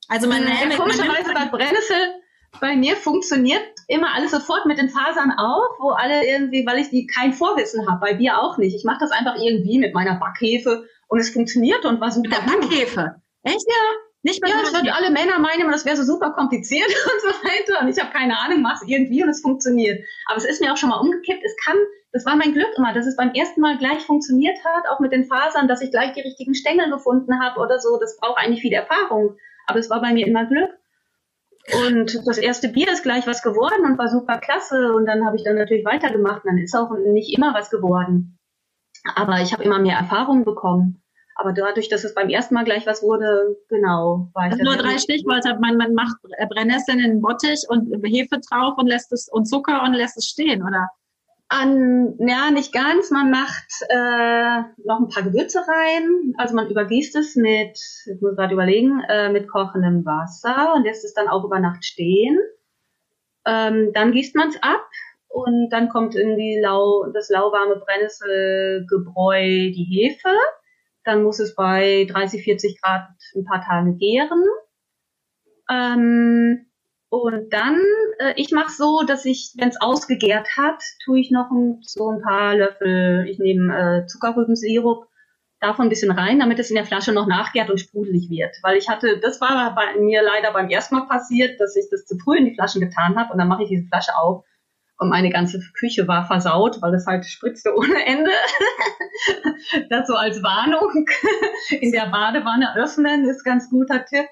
[0.08, 2.14] Also man, ja, man komischerweise bei Brennnessel
[2.60, 6.90] bei mir funktioniert immer alles sofort mit den Fasern auch, wo alle irgendwie, weil ich
[6.90, 8.74] die kein Vorwissen habe, bei Bier auch nicht.
[8.74, 12.20] Ich mache das einfach irgendwie mit meiner Backhefe und es funktioniert und super.
[12.20, 13.14] Mit der Backhefe?
[13.42, 13.66] Echt?
[13.68, 14.06] Ja.
[14.22, 17.80] Nicht ja, es wird alle Männer meinen, das wäre so super kompliziert und so weiter.
[17.80, 20.04] Und ich habe keine Ahnung, mach's irgendwie und es funktioniert.
[20.26, 21.44] Aber es ist mir auch schon mal umgekippt.
[21.44, 21.76] Es kann,
[22.16, 25.12] das war mein Glück immer, dass es beim ersten Mal gleich funktioniert hat, auch mit
[25.12, 27.98] den Fasern, dass ich gleich die richtigen Stängel gefunden habe oder so.
[28.00, 29.36] Das braucht eigentlich viel Erfahrung.
[29.66, 30.70] Aber es war bei mir immer Glück.
[31.84, 34.94] Und das erste Bier ist gleich was geworden und war super klasse.
[34.94, 36.42] Und dann habe ich dann natürlich weitergemacht.
[36.42, 38.38] Und dann ist auch nicht immer was geworden.
[39.14, 41.02] Aber ich habe immer mehr Erfahrung bekommen.
[41.34, 44.30] Aber dadurch, dass es beim ersten Mal gleich was wurde, genau.
[44.32, 45.58] War also nur drei Stichworte.
[45.60, 46.16] Man, man macht
[46.48, 50.24] Brennnesseln in den Bottich und Hefe drauf und lässt es und Zucker und lässt es
[50.24, 50.88] stehen, oder?
[51.48, 53.10] An, ja, nicht ganz.
[53.10, 56.34] Man macht äh, noch ein paar Gewürze rein.
[56.38, 61.04] Also man übergießt es mit, ich muss gerade überlegen, äh, mit kochendem Wasser und lässt
[61.04, 62.38] es dann auch über Nacht stehen.
[63.46, 64.88] Ähm, dann gießt man es ab
[65.28, 70.36] und dann kommt in die lau, das lauwarme Brennnesselgebräu die Hefe
[71.06, 74.44] dann muss es bei 30, 40 Grad ein paar Tage gären.
[75.70, 76.66] Ähm,
[77.08, 77.80] und dann,
[78.18, 82.10] äh, ich mache so, dass ich, wenn es ausgegärt hat, tue ich noch ein, so
[82.10, 85.06] ein paar Löffel, ich nehme äh, Zuckerrübensirup,
[85.60, 88.56] davon ein bisschen rein, damit es in der Flasche noch nachgärt und sprudelig wird.
[88.62, 92.04] Weil ich hatte, das war bei mir leider beim ersten Mal passiert, dass ich das
[92.06, 94.44] zu früh in die Flaschen getan habe und dann mache ich diese Flasche auf
[94.98, 98.30] und meine ganze Küche war versaut, weil es halt spritzte ohne Ende.
[99.90, 101.06] das so als Warnung.
[101.70, 104.26] In der Badewanne öffnen ist ganz guter Tipp.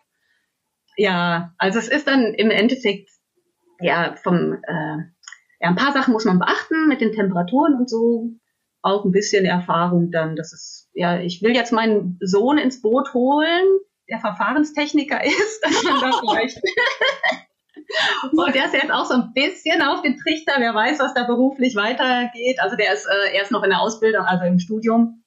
[0.96, 3.10] Ja, also es ist dann im Endeffekt,
[3.80, 4.96] ja, vom, äh,
[5.60, 8.30] ja, ein paar Sachen muss man beachten mit den Temperaturen und so.
[8.82, 13.14] Auch ein bisschen Erfahrung dann, dass es, ja, ich will jetzt meinen Sohn ins Boot
[13.14, 13.64] holen,
[14.10, 16.60] der Verfahrenstechniker ist, dass man da vielleicht
[18.32, 20.54] und der ist jetzt auch so ein bisschen auf den Trichter.
[20.58, 22.58] Wer weiß, was da beruflich weitergeht.
[22.60, 25.23] Also der ist äh, erst noch in der Ausbildung, also im Studium.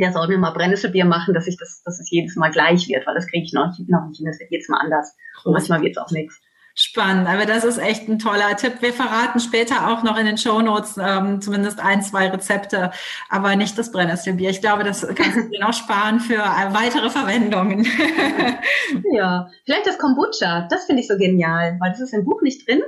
[0.00, 3.06] Der soll mir mal Brennnesselbier machen, dass ich das, dass es jedes Mal gleich wird,
[3.06, 4.26] weil das kriege ich noch, noch nicht hin.
[4.26, 5.14] Das wird jedes Mal anders.
[5.44, 6.40] Und manchmal wird es auch nichts.
[6.74, 8.80] Spannend, aber das ist echt ein toller Tipp.
[8.80, 12.92] Wir verraten später auch noch in den Show Notes ähm, zumindest ein, zwei Rezepte,
[13.28, 14.50] aber nicht das Brennnesselbier.
[14.50, 17.84] Ich glaube, das kannst du dir noch sparen für äh, weitere Verwendungen.
[19.12, 22.66] ja, vielleicht das Kombucha, das finde ich so genial, weil das ist im Buch nicht
[22.66, 22.80] drin.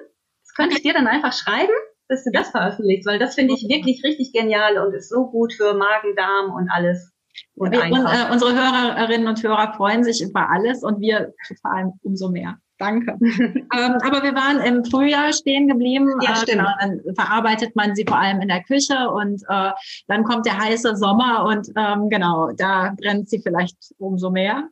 [0.42, 1.72] Das könnte ich dir dann einfach schreiben,
[2.12, 5.52] dass du das veröffentlichst, weil das finde ich wirklich richtig genial und ist so gut
[5.52, 7.10] für Magen, Darm und alles.
[7.54, 12.28] Und, und äh, unsere Hörerinnen und Hörer freuen sich über alles und wir total umso
[12.28, 12.58] mehr.
[12.78, 13.16] Danke.
[13.20, 16.10] ähm, aber wir waren im Frühjahr stehen geblieben.
[16.20, 19.70] Ja, äh, genau, dann verarbeitet man sie vor allem in der Küche und äh,
[20.08, 24.68] dann kommt der heiße Sommer und ähm, genau, da brennt sie vielleicht umso mehr.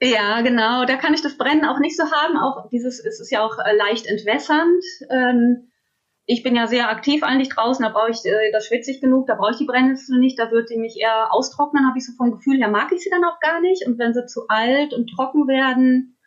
[0.00, 0.84] Ja, genau.
[0.84, 2.36] Da kann ich das Brennen auch nicht so haben.
[2.36, 4.84] Auch dieses, es ist ja auch äh, leicht entwässernd.
[5.10, 5.67] Ähm,
[6.30, 9.26] ich bin ja sehr aktiv eigentlich draußen, da brauche ich, äh, da schwitze ich genug,
[9.26, 12.12] da brauche ich die Brennnessel nicht, da wird die mich eher austrocknen, habe ich so
[12.18, 13.86] vom Gefühl her, mag ich sie dann auch gar nicht.
[13.86, 16.18] Und wenn sie zu alt und trocken werden,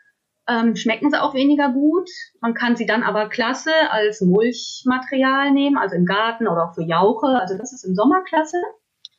[0.49, 2.09] ähm, schmecken sie auch weniger gut.
[2.41, 6.83] Man kann sie dann aber klasse als Mulchmaterial nehmen, also im Garten oder auch für
[6.83, 7.27] Jauche.
[7.39, 8.57] Also das ist im Sommer klasse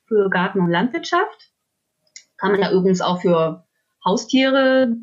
[0.09, 1.53] für Garten und Landwirtschaft.
[2.39, 3.65] Kann man ja übrigens auch für
[4.05, 4.97] Haustiere,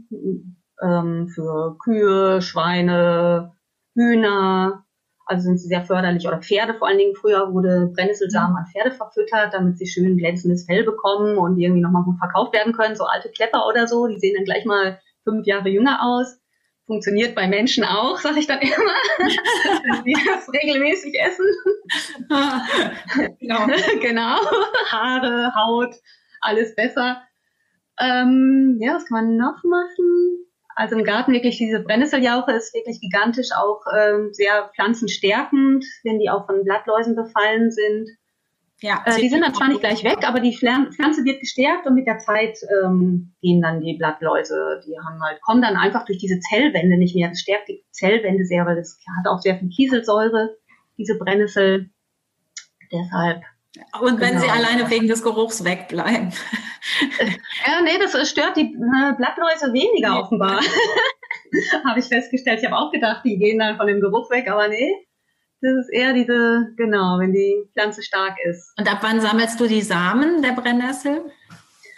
[0.84, 3.54] ähm, für Kühe, Schweine,
[3.96, 4.84] Hühner,
[5.30, 6.28] also sind sie sehr förderlich.
[6.28, 7.16] Oder Pferde vor allen Dingen.
[7.16, 12.04] Früher wurde Brennnesselsamen an Pferde verfüttert, damit sie schön glänzendes Fell bekommen und irgendwie nochmal
[12.04, 12.96] gut verkauft werden können.
[12.96, 16.40] So alte Klepper oder so, die sehen dann gleich mal fünf Jahre jünger aus.
[16.88, 18.74] Funktioniert bei Menschen auch, sage ich dann immer,
[19.20, 21.46] wenn wir das regelmäßig essen.
[23.40, 23.68] genau.
[24.02, 24.40] genau.
[24.88, 25.94] Haare, Haut,
[26.42, 27.22] alles besser.
[28.00, 30.49] Ähm, ja, was kann man noch machen?
[30.80, 36.30] Also im Garten wirklich diese Brennnesseljauche ist wirklich gigantisch, auch ähm, sehr pflanzenstärkend, wenn die
[36.30, 38.08] auch von Blattläusen befallen sind.
[38.80, 41.96] Ja, äh, die sind dann zwar nicht gleich weg, aber die Pflanze wird gestärkt und
[41.96, 44.80] mit der Zeit ähm, gehen dann die Blattläuse.
[44.88, 47.28] Die haben halt, kommen dann einfach durch diese Zellwände nicht mehr.
[47.28, 50.56] Das stärkt die Zellwände sehr, weil das hat auch sehr viel Kieselsäure,
[50.98, 51.90] diese Brennnessel.
[52.90, 53.42] Deshalb,
[54.02, 54.42] Und wenn genau.
[54.42, 56.34] sie alleine wegen des Geruchs wegbleiben.
[57.68, 60.62] Ja, nee, das stört die äh, Blattläuse weniger offenbar.
[61.86, 62.60] habe ich festgestellt.
[62.60, 64.96] Ich habe auch gedacht, die gehen dann von dem Geruch weg, aber nee.
[65.62, 68.74] Das ist eher diese, genau, wenn die Pflanze stark ist.
[68.78, 71.32] Und ab wann sammelst du die Samen der Brennnessel?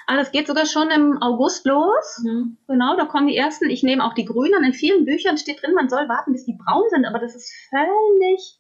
[0.08, 2.22] Ah, das geht sogar schon im August los.
[2.24, 2.58] Mhm.
[2.68, 3.70] Genau, da kommen die ersten.
[3.70, 4.64] Ich nehme auch die grünen.
[4.64, 7.54] In vielen Büchern steht drin, man soll warten, bis die braun sind, aber das ist
[7.70, 8.60] völlig,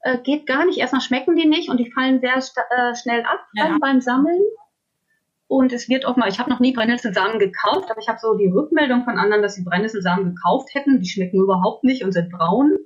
[0.00, 0.78] äh, geht gar nicht.
[0.78, 3.76] Erstmal schmecken die nicht und die fallen sehr äh, schnell ab ja.
[3.80, 4.40] beim Sammeln.
[5.48, 8.34] Und es wird auch mal, ich habe noch nie Brennnesselsamen gekauft, aber ich habe so
[8.34, 11.00] die Rückmeldung von anderen, dass sie Brennnesselsamen gekauft hätten.
[11.00, 12.76] Die schmecken überhaupt nicht und sind braun.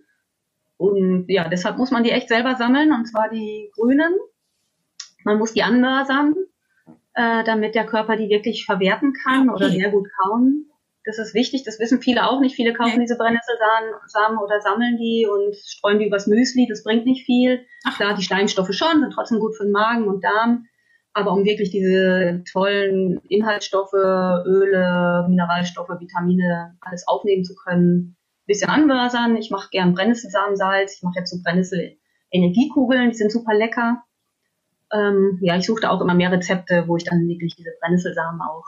[0.77, 4.15] Und ja, deshalb muss man die echt selber sammeln, und zwar die grünen.
[5.25, 6.35] Man muss die anmörsern,
[7.15, 9.57] äh, damit der Körper die wirklich verwerten kann okay.
[9.57, 10.67] oder sehr gut kauen.
[11.05, 12.55] Das ist wichtig, das wissen viele auch nicht.
[12.55, 13.00] Viele kaufen ja.
[13.00, 16.66] diese Brennnesselsamen oder sammeln die und streuen die übers Müsli.
[16.68, 17.66] Das bringt nicht viel.
[17.84, 17.96] Ach.
[17.96, 20.66] Klar, die Steinstoffe schon, sind trotzdem gut für den Magen und Darm.
[21.12, 29.36] Aber um wirklich diese tollen Inhaltsstoffe, Öle, Mineralstoffe, Vitamine, alles aufnehmen zu können, bisschen anmörsern.
[29.36, 30.96] Ich mache gern Brennnesselsamensalz.
[30.96, 34.05] Ich mache jetzt so Brennnessel-Energiekugeln, die sind super lecker.
[34.92, 38.64] Ähm, ja, ich suchte auch immer mehr Rezepte, wo ich dann wirklich diese Brennnesselsamen auch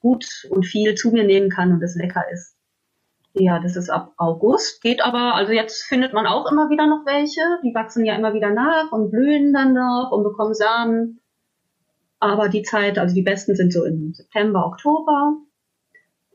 [0.00, 2.58] gut und viel zu mir nehmen kann und es lecker ist.
[3.34, 4.80] Ja, das ist ab August.
[4.82, 7.40] Geht aber, also jetzt findet man auch immer wieder noch welche.
[7.62, 11.20] Die wachsen ja immer wieder nach und blühen dann noch und bekommen Samen.
[12.20, 15.36] Aber die Zeit, also die besten sind so im September, Oktober.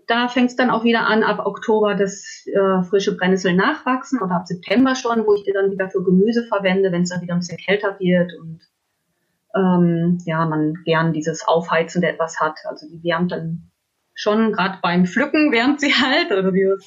[0.07, 4.35] Da fängt es dann auch wieder an, ab Oktober das äh, frische Brennnessel nachwachsen oder
[4.35, 7.33] ab September schon, wo ich die dann wieder für Gemüse verwende, wenn es dann wieder
[7.33, 8.61] ein bisschen kälter wird und
[9.55, 12.57] ähm, ja, man gern dieses Aufheizende etwas hat.
[12.65, 13.71] Also die wärmt dann
[14.13, 16.31] schon, gerade beim Pflücken wärmt sie halt.
[16.31, 16.85] Oder dieses,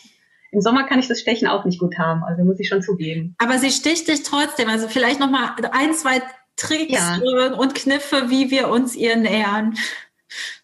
[0.52, 3.34] Im Sommer kann ich das Stechen auch nicht gut haben, also muss ich schon zugeben.
[3.38, 4.68] Aber sie sticht dich trotzdem.
[4.68, 6.22] Also vielleicht nochmal ein, zwei
[6.56, 7.52] Tricks ja.
[7.52, 9.76] und Kniffe, wie wir uns ihr nähern?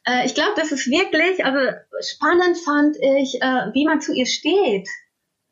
[0.07, 1.59] Äh, ich glaube, das ist wirklich, also
[2.01, 4.89] spannend fand ich, äh, wie man zu ihr steht.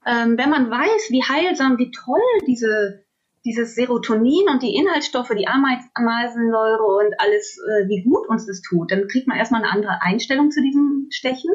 [0.07, 3.05] Ähm, wenn man weiß, wie heilsam, wie toll diese,
[3.45, 8.91] dieses Serotonin und die Inhaltsstoffe, die Ameisensäure und alles, äh, wie gut uns das tut,
[8.93, 11.51] dann kriegt man erstmal eine andere Einstellung zu diesem Stechen,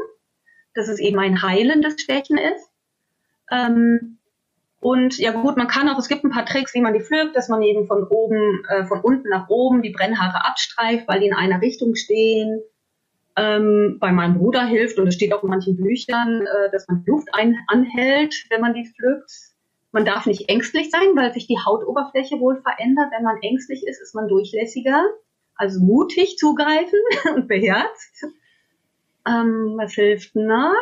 [0.73, 2.71] dass es eben ein heilendes Stechen ist.
[3.51, 4.17] Ähm,
[4.79, 7.35] und ja gut, man kann auch, es gibt ein paar Tricks, wie man die pflückt,
[7.35, 11.27] dass man eben von oben, äh, von unten nach oben die Brennhaare abstreift, weil die
[11.27, 12.61] in einer Richtung stehen.
[13.37, 17.03] Ähm, bei meinem Bruder hilft, und es steht auch in manchen Büchern, äh, dass man
[17.05, 19.54] Luft ein anhält, wenn man die pflückt.
[19.95, 23.11] Man darf nicht ängstlich sein, weil sich die Hautoberfläche wohl verändert.
[23.15, 25.05] Wenn man ängstlich ist, ist man durchlässiger.
[25.55, 26.99] Also mutig zugreifen
[27.35, 28.25] und beherzt.
[29.25, 30.75] Ähm, was hilft noch?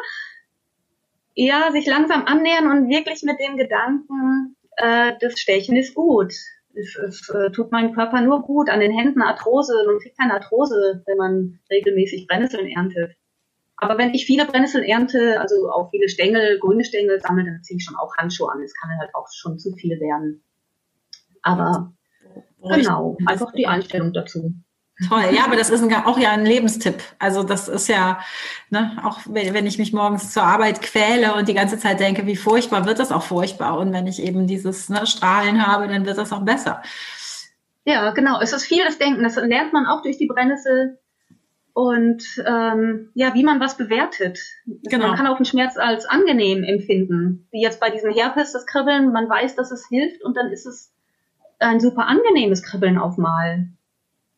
[1.35, 6.33] ja, sich langsam annähern und wirklich mit dem Gedanken, äh, das Stechen ist gut.
[6.75, 8.69] Es, es äh, tut meinem Körper nur gut.
[8.69, 9.73] An den Händen Arthrose.
[9.85, 13.15] Man kriegt keine Arthrose, wenn man regelmäßig Brennnesseln erntet.
[13.77, 17.77] Aber wenn ich viele Brennnesseln ernte, also auch viele Stängel, grüne Stängel sammle, dann ziehe
[17.77, 18.61] ich schon auch Handschuhe an.
[18.61, 20.43] Es kann halt auch schon zu viel werden.
[21.41, 21.93] Aber
[22.61, 24.53] genau, einfach die Einstellung dazu.
[25.09, 27.01] Toll, ja, aber das ist ein, auch ja ein Lebenstipp.
[27.17, 28.19] Also das ist ja,
[28.69, 32.35] ne, auch wenn ich mich morgens zur Arbeit quäle und die ganze Zeit denke, wie
[32.35, 33.79] furchtbar, wird das auch furchtbar.
[33.79, 36.83] Und wenn ich eben dieses ne, Strahlen habe, dann wird das auch besser.
[37.85, 38.39] Ja, genau.
[38.39, 39.23] Es ist viel das Denken.
[39.23, 40.99] Das lernt man auch durch die Brennnessel.
[41.73, 44.39] Und ähm, ja, wie man was bewertet.
[44.65, 45.07] Genau.
[45.07, 47.47] Man kann auch einen Schmerz als angenehm empfinden.
[47.51, 50.67] Wie jetzt bei diesem Herpes, das Kribbeln, man weiß, dass es hilft und dann ist
[50.67, 50.93] es
[51.59, 53.69] ein super angenehmes Kribbeln auf mal.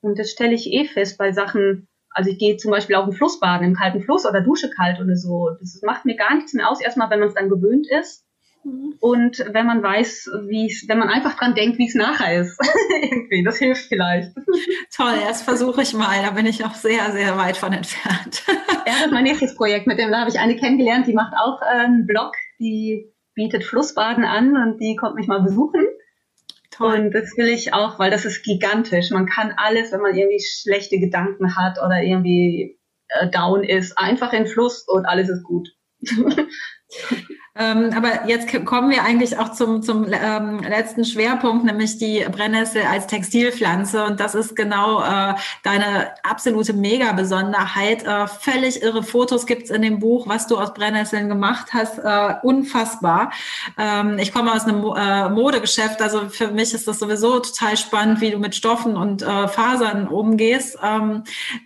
[0.02, 3.14] Und das stelle ich eh fest bei Sachen, also ich gehe zum Beispiel auf den
[3.14, 5.50] Fluss baden, im kalten Fluss oder dusche kalt oder so.
[5.60, 8.25] Das macht mir gar nichts mehr aus, erstmal, wenn man es dann gewöhnt ist.
[8.66, 8.96] Mhm.
[9.00, 12.60] Und wenn man weiß, wie es, wenn man einfach dran denkt, wie es nachher ist.
[13.02, 14.34] Irgendwie, das hilft vielleicht.
[14.96, 16.22] Toll, das versuche ich mal.
[16.24, 18.44] Da bin ich auch sehr, sehr weit von entfernt.
[18.48, 18.56] ja,
[18.86, 19.88] das ist mein nächstes Projekt.
[19.88, 23.64] Mit dem da habe ich eine kennengelernt, die macht auch äh, einen Blog, die bietet
[23.64, 25.86] Flussbaden an und die kommt mich mal besuchen.
[26.72, 26.96] Toll.
[26.96, 29.12] Und das will ich auch, weil das ist gigantisch.
[29.12, 34.34] Man kann alles, wenn man irgendwie schlechte Gedanken hat oder irgendwie äh, down ist, einfach
[34.34, 35.70] in Fluss und alles ist gut.
[37.58, 42.82] Ähm, aber jetzt kommen wir eigentlich auch zum, zum ähm, letzten Schwerpunkt, nämlich die Brennnessel
[42.82, 44.04] als Textilpflanze.
[44.04, 48.04] Und das ist genau äh, deine absolute Mega-Besonderheit.
[48.04, 51.98] Äh, völlig irre Fotos gibt's in dem Buch, was du aus Brennnesseln gemacht hast.
[52.00, 53.32] Äh, unfassbar.
[53.78, 58.20] Ähm, ich komme aus einem äh, Modegeschäft, also für mich ist das sowieso total spannend,
[58.20, 60.78] wie du mit Stoffen und äh, Fasern umgehst.
[60.84, 61.24] Ähm,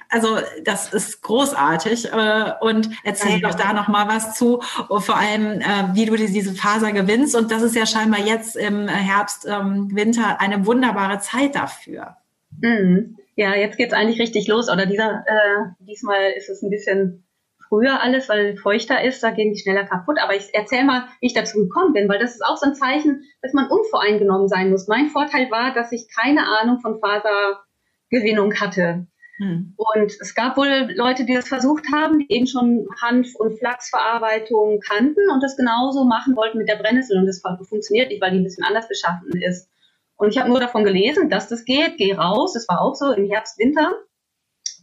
[0.10, 2.14] also das ist großartig.
[2.14, 4.62] Äh, und erzähl doch da noch mal was zu.
[4.88, 5.64] vor allem
[5.94, 7.36] wie du diese Faser gewinnst.
[7.36, 12.18] Und das ist ja scheinbar jetzt im Herbst, ähm, Winter eine wunderbare Zeit dafür.
[12.62, 13.18] Mhm.
[13.36, 14.70] Ja, jetzt geht's eigentlich richtig los.
[14.70, 17.24] Oder dieser, äh, diesmal ist es ein bisschen
[17.70, 20.18] früher alles, weil feuchter ist, da gehen die schneller kaputt.
[20.22, 22.76] Aber ich erzähle mal, wie ich dazu gekommen bin, weil das ist auch so ein
[22.76, 24.88] Zeichen, dass man unvoreingenommen sein muss.
[24.88, 29.08] Mein Vorteil war, dass ich keine Ahnung von Fasergewinnung hatte.
[29.40, 29.74] Hm.
[29.78, 34.82] Und es gab wohl Leute, die das versucht haben, die eben schon Hanf- und Flachsverarbeitung
[34.82, 37.18] kannten und das genauso machen wollten mit der Brennnessel.
[37.18, 39.70] Und das funktioniert nicht, weil die ein bisschen anders beschaffen ist.
[40.18, 41.96] Und ich habe nur davon gelesen, dass das geht.
[41.98, 42.54] Geh raus.
[42.54, 43.94] Das war auch so im Herbst, Winter.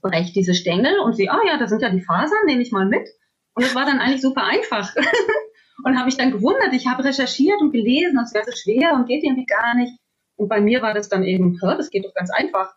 [0.00, 2.86] Brech diese Stängel und sehe, ah ja, da sind ja die Fasern, nehme ich mal
[2.86, 3.06] mit.
[3.54, 4.94] Und es war dann eigentlich super einfach.
[5.84, 6.72] und habe ich dann gewundert.
[6.72, 9.98] Ich habe recherchiert und gelesen, das wäre so schwer und geht irgendwie gar nicht.
[10.36, 12.74] Und bei mir war das dann eben, das geht doch ganz einfach.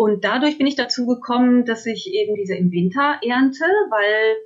[0.00, 4.36] Und dadurch bin ich dazu gekommen, dass ich eben diese im Winter ernte, weil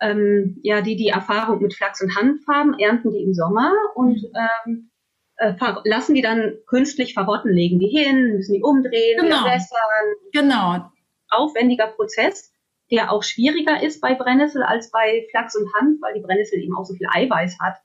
[0.00, 4.20] ähm, ja die die Erfahrung mit Flachs und Hanf haben, ernten die im Sommer und
[4.66, 4.90] ähm,
[5.36, 9.44] äh, lassen die dann künstlich verrotten, legen die hin, müssen die umdrehen, genau.
[9.44, 10.16] wässern.
[10.32, 10.90] Genau.
[11.30, 12.52] Aufwendiger Prozess,
[12.90, 16.76] der auch schwieriger ist bei Brennnessel als bei Flachs und Hanf, weil die Brennnessel eben
[16.76, 17.76] auch so viel Eiweiß hat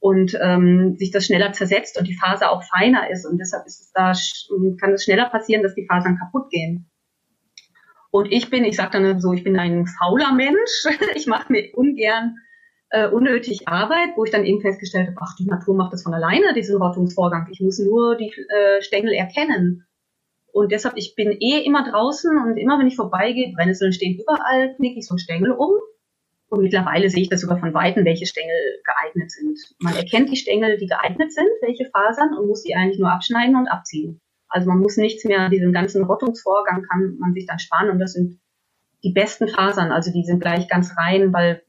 [0.00, 3.26] und ähm, sich das schneller zersetzt und die Faser auch feiner ist.
[3.26, 4.12] Und deshalb ist es da,
[4.80, 6.90] kann es schneller passieren, dass die Fasern kaputt gehen.
[8.10, 10.86] Und ich bin, ich sage dann so, ich bin ein fauler Mensch.
[11.14, 12.36] ich mache mir ungern
[12.90, 16.14] äh, unnötig Arbeit, wo ich dann eben festgestellt habe, ach, die Natur macht das von
[16.14, 17.48] alleine, diesen Rottungsvorgang.
[17.50, 19.84] Ich muss nur die äh, Stängel erkennen.
[20.52, 24.74] Und deshalb, ich bin eh immer draußen und immer, wenn ich vorbeigehe, Brennnesseln stehen überall,
[24.76, 25.70] knicke ich so einen Stängel um
[26.48, 29.58] und mittlerweile sehe ich das sogar von Weitem, welche Stängel geeignet sind.
[29.80, 33.56] Man erkennt die Stängel, die geeignet sind, welche Fasern, und muss die eigentlich nur abschneiden
[33.56, 34.20] und abziehen.
[34.48, 38.14] Also man muss nichts mehr, diesen ganzen Rottungsvorgang kann man sich dann sparen und das
[38.14, 38.40] sind
[39.04, 41.62] die besten Fasern, also die sind gleich ganz rein, weil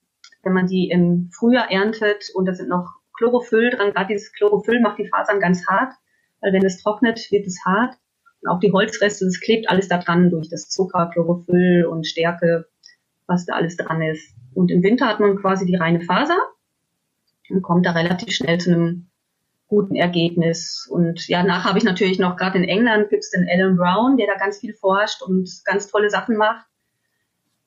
[0.43, 4.79] wenn man die im Frühjahr erntet und da sind noch Chlorophyll dran, gerade dieses Chlorophyll
[4.79, 5.93] macht die Fasern ganz hart,
[6.41, 7.95] weil wenn es trocknet, wird es hart.
[8.41, 12.69] Und auch die Holzreste, das klebt alles da dran durch das Zucker, Chlorophyll und Stärke,
[13.29, 14.35] was da alles dran ist.
[14.53, 16.39] Und im Winter hat man quasi die reine Faser
[17.49, 19.09] und kommt da relativ schnell zu einem
[19.67, 20.87] guten Ergebnis.
[20.91, 24.17] Und ja, nach habe ich natürlich noch, gerade in England gibt es den Alan Brown,
[24.17, 26.65] der da ganz viel forscht und ganz tolle Sachen macht.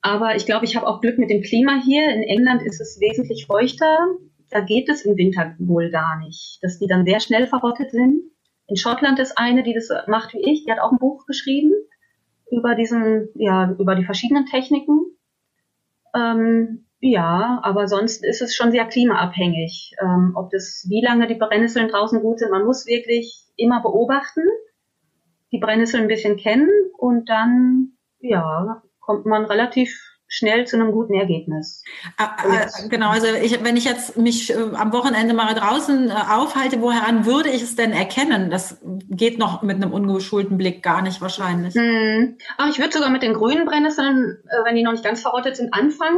[0.01, 2.13] Aber ich glaube, ich habe auch Glück mit dem Klima hier.
[2.13, 3.97] In England ist es wesentlich feuchter.
[4.51, 8.21] Da geht es im Winter wohl gar nicht, dass die dann sehr schnell verrottet sind.
[8.67, 11.71] In Schottland ist eine, die das macht wie ich, die hat auch ein Buch geschrieben
[12.51, 15.12] über diesen, ja, über die verschiedenen Techniken.
[16.15, 19.95] Ähm, ja, aber sonst ist es schon sehr klimaabhängig.
[20.01, 24.43] Ähm, ob das, wie lange die Brennnesseln draußen gut sind, man muss wirklich immer beobachten,
[25.51, 31.13] die Brennnesseln ein bisschen kennen und dann, ja, kommt man relativ schnell zu einem guten
[31.13, 31.83] Ergebnis.
[32.17, 36.81] Äh, genau, also ich, wenn ich jetzt mich äh, am Wochenende mal draußen äh, aufhalte,
[36.81, 38.49] woran würde ich es denn erkennen?
[38.49, 41.75] Das geht noch mit einem ungeschulten Blick gar nicht wahrscheinlich.
[41.75, 42.37] Hm.
[42.71, 45.71] Ich würde sogar mit den grünen Brennnesseln, äh, wenn die noch nicht ganz verrottet sind,
[45.71, 46.17] anfangen.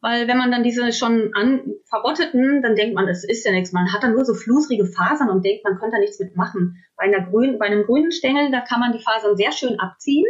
[0.00, 3.72] Weil wenn man dann diese schon an, verrotteten, dann denkt man, es ist ja nichts.
[3.72, 6.82] Man hat dann nur so flusrige Fasern und denkt, man könnte da nichts mitmachen.
[6.96, 10.24] Bei, einer grünen, bei einem grünen Stängel, da kann man die Fasern sehr schön abziehen.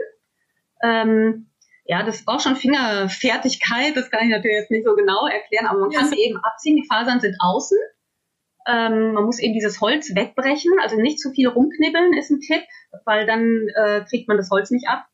[0.83, 1.47] Ähm,
[1.87, 5.81] ja, das braucht schon Fingerfertigkeit, das kann ich natürlich jetzt nicht so genau erklären, aber
[5.81, 6.77] man kann sie eben abziehen.
[6.77, 7.79] Die Fasern sind außen.
[8.67, 12.63] Ähm, man muss eben dieses Holz wegbrechen, also nicht zu viel rumknibbeln ist ein Tipp,
[13.05, 15.05] weil dann äh, kriegt man das Holz nicht ab.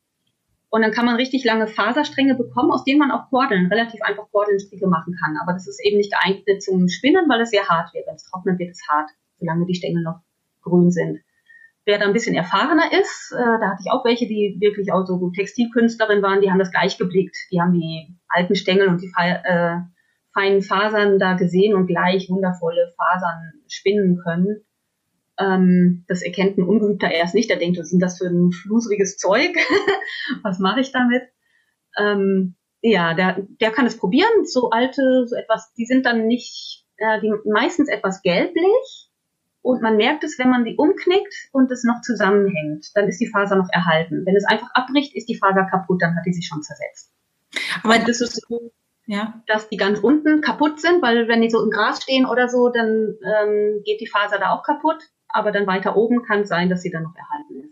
[0.69, 4.31] Und dann kann man richtig lange Faserstränge bekommen, aus denen man auch Kordeln, relativ einfach
[4.31, 5.35] Kordelstricke machen kann.
[5.43, 8.07] Aber das ist eben nicht geeignet zum Spinnen, weil es sehr hart wird.
[8.07, 10.21] Wenn es trocknet, wird es hart, solange die Stängel noch
[10.61, 11.19] grün sind.
[11.85, 15.05] Wer da ein bisschen erfahrener ist, äh, da hatte ich auch welche, die wirklich auch
[15.05, 17.35] so Textilkünstlerin waren, die haben das gleich geblickt.
[17.51, 19.77] Die haben die alten Stängel und die äh,
[20.33, 24.63] feinen Fasern da gesehen und gleich wundervolle Fasern spinnen können.
[25.39, 27.49] Ähm, das erkennt ein Ungeübter erst nicht.
[27.49, 29.55] Der denkt, was sind das für ein flusriges Zeug?
[30.43, 31.23] was mache ich damit?
[31.97, 34.45] Ähm, ja, der, der kann es probieren.
[34.45, 39.10] So alte, so etwas, die sind dann nicht, äh, die meistens etwas gelblich
[39.61, 43.27] und man merkt es, wenn man die umknickt und es noch zusammenhängt, dann ist die
[43.27, 44.25] Faser noch erhalten.
[44.25, 47.11] Wenn es einfach abbricht, ist die Faser kaputt, dann hat die sich schon zersetzt.
[47.83, 48.71] Aber und das ist so,
[49.05, 49.41] ja.
[49.47, 52.69] dass die ganz unten kaputt sind, weil wenn die so im Gras stehen oder so,
[52.69, 55.03] dann ähm, geht die Faser da auch kaputt.
[55.33, 57.70] Aber dann weiter oben kann es sein, dass sie dann noch erhalten ist.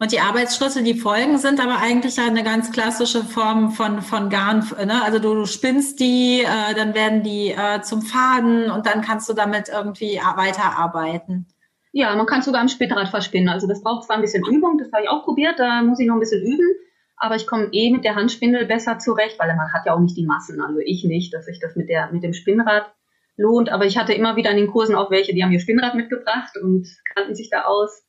[0.00, 4.64] Und die Arbeitsschritte, die folgen, sind aber eigentlich eine ganz klassische Form von, von Garn.
[4.84, 5.02] Ne?
[5.02, 9.28] Also du, du spinnst die, äh, dann werden die äh, zum Faden und dann kannst
[9.28, 11.48] du damit irgendwie weiterarbeiten.
[11.90, 13.48] Ja, man kann sogar am Spinnrad verspinnen.
[13.48, 16.06] Also das braucht zwar ein bisschen Übung, das habe ich auch probiert, da muss ich
[16.06, 16.68] noch ein bisschen üben.
[17.16, 20.16] Aber ich komme eh mit der Handspindel besser zurecht, weil man hat ja auch nicht
[20.16, 20.60] die Massen.
[20.60, 22.94] Also ich nicht, dass ich das mit, der, mit dem Spinnrad
[23.36, 23.70] lohnt.
[23.70, 26.56] Aber ich hatte immer wieder in den Kursen auch welche, die haben ihr Spinnrad mitgebracht
[26.62, 28.04] und kannten sich da aus.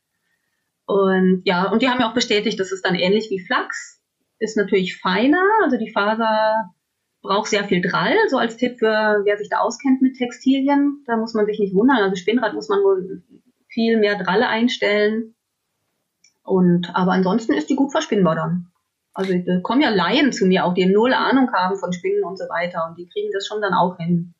[0.90, 4.02] Und ja, und die haben ja auch bestätigt, dass es dann ähnlich wie Flachs
[4.40, 6.72] ist natürlich feiner, also die Faser
[7.22, 11.16] braucht sehr viel Drall, so als Tipp für wer sich da auskennt mit Textilien, da
[11.18, 13.22] muss man sich nicht wundern, also Spinnrad muss man wohl
[13.68, 15.36] viel mehr Dralle einstellen.
[16.44, 18.72] Und aber ansonsten ist die gut verspinnbar dann.
[19.14, 22.40] Also da kommen ja Laien zu mir auch, die null Ahnung haben von Spinnen und
[22.40, 24.34] so weiter und die kriegen das schon dann auch hin.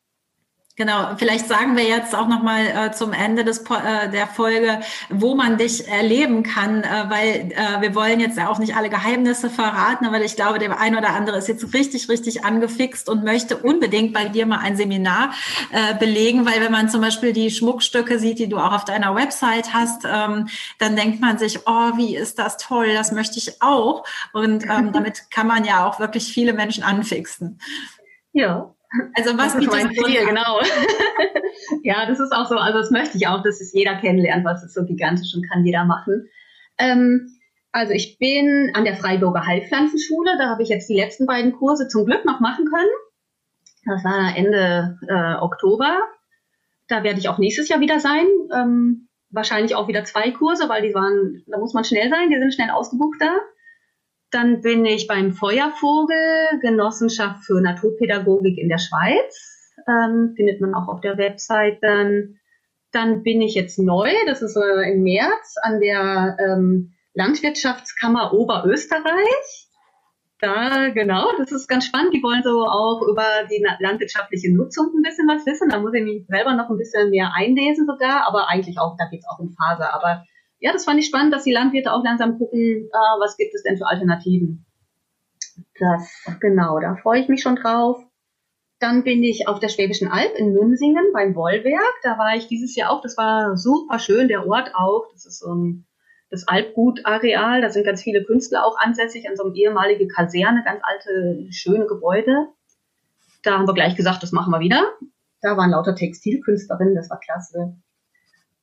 [0.80, 4.80] Genau, vielleicht sagen wir jetzt auch noch mal äh, zum Ende des, äh, der Folge,
[5.10, 8.88] wo man dich erleben kann, äh, weil äh, wir wollen jetzt ja auch nicht alle
[8.88, 13.24] Geheimnisse verraten, aber ich glaube, der ein oder andere ist jetzt richtig, richtig angefixt und
[13.24, 15.34] möchte unbedingt bei dir mal ein Seminar
[15.70, 19.14] äh, belegen, weil wenn man zum Beispiel die Schmuckstücke sieht, die du auch auf deiner
[19.14, 23.60] Website hast, ähm, dann denkt man sich, oh, wie ist das toll, das möchte ich
[23.60, 24.06] auch.
[24.32, 27.60] Und ähm, damit kann man ja auch wirklich viele Menschen anfixen.
[28.32, 28.72] Ja,
[29.14, 30.60] also was das ist mein Ziel, genau.
[31.82, 34.64] ja, das ist auch so, also das möchte ich auch, dass es jeder kennenlernt, was
[34.64, 36.28] ist so gigantisch und kann jeder machen.
[36.78, 37.38] Ähm,
[37.72, 41.86] also ich bin an der Freiburger Heilpflanzenschule, da habe ich jetzt die letzten beiden Kurse
[41.86, 42.90] zum Glück noch machen können.
[43.84, 46.00] Das war Ende äh, Oktober.
[46.88, 48.26] Da werde ich auch nächstes Jahr wieder sein.
[48.52, 52.38] Ähm, wahrscheinlich auch wieder zwei Kurse, weil die waren, da muss man schnell sein, die
[52.38, 53.36] sind schnell ausgebucht da.
[54.30, 59.74] Dann bin ich beim Feuervogel, Genossenschaft für Naturpädagogik in der Schweiz.
[59.88, 61.82] Ähm, findet man auch auf der Website.
[61.82, 62.38] Dann,
[62.92, 69.68] dann bin ich jetzt neu, das ist äh, im März, an der ähm, Landwirtschaftskammer Oberösterreich.
[70.38, 72.14] Da, genau, das ist ganz spannend.
[72.14, 75.68] Die wollen so auch über die landwirtschaftliche Nutzung ein bisschen was wissen.
[75.68, 79.06] Da muss ich mich selber noch ein bisschen mehr einlesen sogar, aber eigentlich auch, da
[79.10, 79.92] geht es auch um Faser.
[79.92, 80.24] Aber
[80.60, 83.62] ja, das fand ich spannend, dass die Landwirte auch langsam gucken, äh, was gibt es
[83.62, 84.66] denn für Alternativen.
[85.78, 88.02] Das, genau, da freue ich mich schon drauf.
[88.78, 91.94] Dann bin ich auf der Schwäbischen Alb in Münsingen beim Wollwerk.
[92.02, 93.02] Da war ich dieses Jahr auch.
[93.02, 95.06] Das war super schön, der Ort auch.
[95.12, 95.86] Das ist so ein,
[96.30, 97.60] das Albgutareal.
[97.60, 101.86] Da sind ganz viele Künstler auch ansässig an so einem ehemaligen Kaserne, ganz alte, schöne
[101.86, 102.48] Gebäude.
[103.42, 104.92] Da haben wir gleich gesagt, das machen wir wieder.
[105.42, 107.76] Da waren lauter Textilkünstlerinnen, das war klasse.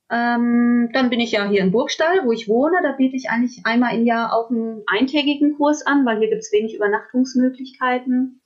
[0.10, 2.78] Ähm, dann bin ich ja hier in Burgstall, wo ich wohne.
[2.82, 6.42] Da biete ich eigentlich einmal im Jahr auch einen eintägigen Kurs an, weil hier gibt
[6.42, 8.42] es wenig Übernachtungsmöglichkeiten.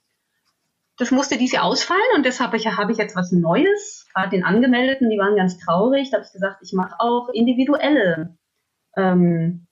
[0.98, 4.06] Das musste dieses Jahr ausfallen und deshalb habe ich, hab ich jetzt was Neues.
[4.12, 6.10] Gerade den Angemeldeten, die waren ganz traurig.
[6.10, 8.36] Da habe ich gesagt, ich mache auch individuelle
[8.96, 9.66] ähm,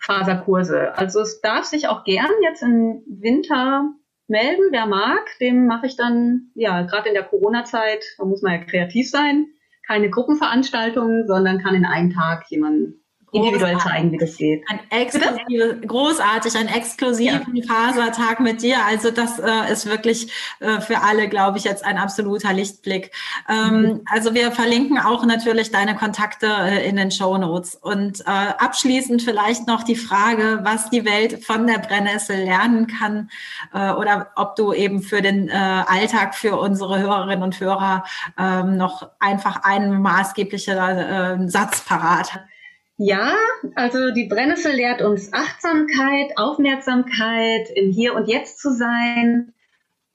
[0.00, 0.96] Faserkurse.
[0.96, 3.90] Also es darf sich auch gern jetzt im Winter
[4.26, 5.26] melden, wer mag.
[5.40, 9.46] Dem mache ich dann, ja, gerade in der Corona-Zeit, da muss man ja kreativ sein,
[9.86, 13.03] keine Gruppenveranstaltung, sondern kann in einem Tag jemanden
[13.34, 14.64] individuell zeigen, wie das geht.
[14.68, 17.64] Ein exklusive, großartig, ein exklusiven ja.
[17.66, 18.76] Fasertag mit dir.
[18.86, 23.10] Also das äh, ist wirklich äh, für alle, glaube ich, jetzt ein absoluter Lichtblick.
[23.48, 24.00] Ähm, mhm.
[24.06, 27.74] Also wir verlinken auch natürlich deine Kontakte äh, in den Show Notes.
[27.74, 33.30] Und äh, abschließend vielleicht noch die Frage, was die Welt von der Brennnessel lernen kann
[33.72, 38.04] äh, oder ob du eben für den äh, Alltag für unsere Hörerinnen und Hörer
[38.38, 42.53] ähm, noch einfach einen maßgeblichen Satz parat hast.
[42.96, 43.34] Ja,
[43.74, 49.52] also die Brennnessel lehrt uns Achtsamkeit, Aufmerksamkeit, im Hier und Jetzt zu sein.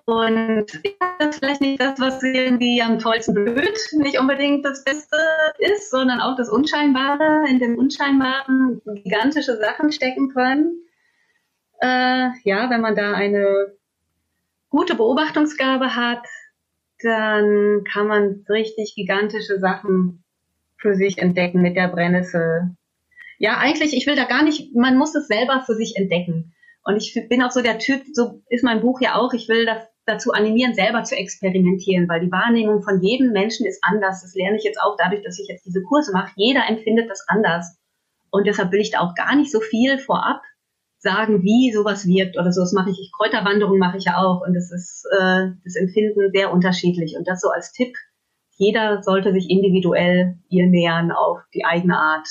[0.06, 0.66] Und
[1.20, 5.18] das ist vielleicht nicht das, was irgendwie am tollsten blöd, nicht unbedingt das Beste
[5.60, 10.82] ist, sondern auch das Unscheinbare, in dem Unscheinbaren gigantische Sachen stecken können.
[11.82, 13.74] Äh, ja, wenn man da eine
[14.70, 16.26] gute Beobachtungsgabe hat,
[17.04, 20.24] dann kann man richtig gigantische Sachen
[20.80, 22.76] für sich entdecken mit der Brennnessel.
[23.38, 26.54] Ja, eigentlich, ich will da gar nicht, man muss es selber für sich entdecken.
[26.84, 29.66] Und ich bin auch so der Typ, so ist mein Buch ja auch, ich will
[29.66, 34.22] das dazu animieren, selber zu experimentieren, weil die Wahrnehmung von jedem Menschen ist anders.
[34.22, 36.32] Das lerne ich jetzt auch dadurch, dass ich jetzt diese Kurse mache.
[36.36, 37.78] Jeder empfindet das anders.
[38.32, 40.42] Und deshalb will ich da auch gar nicht so viel vorab
[40.98, 42.62] sagen, wie sowas wirkt oder so.
[42.62, 43.00] Das mache ich.
[43.00, 44.42] ich Kräuterwanderung mache ich ja auch.
[44.46, 47.16] Und das ist äh, das Empfinden sehr unterschiedlich.
[47.18, 47.96] Und das so als Tipp
[48.60, 52.28] jeder sollte sich individuell ihr nähern auf die eigene Art.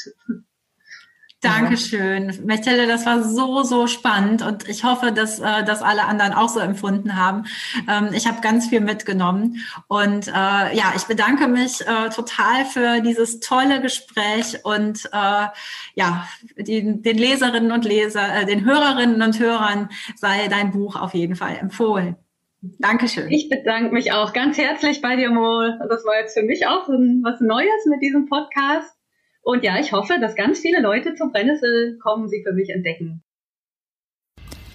[1.40, 2.36] Dankeschön.
[2.44, 6.48] Mechele, das war so, so spannend und ich hoffe, dass äh, das alle anderen auch
[6.48, 7.44] so empfunden haben.
[7.88, 13.00] Ähm, ich habe ganz viel mitgenommen und äh, ja, ich bedanke mich äh, total für
[13.02, 15.46] dieses tolle Gespräch und äh,
[15.94, 21.14] ja, die, den Leserinnen und Leser, äh, den Hörerinnen und Hörern sei dein Buch auf
[21.14, 22.16] jeden Fall empfohlen.
[22.60, 23.30] Dankeschön.
[23.30, 25.62] Ich bedanke mich auch ganz herzlich bei dir, Mo.
[25.88, 28.96] Das war jetzt für mich auch was Neues mit diesem Podcast.
[29.42, 33.22] Und ja, ich hoffe, dass ganz viele Leute zur Brennnessel kommen, sie für mich entdecken.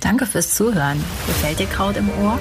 [0.02, 0.98] Danke fürs Zuhören.
[1.28, 2.40] Gefällt dir Kraut im Ohr?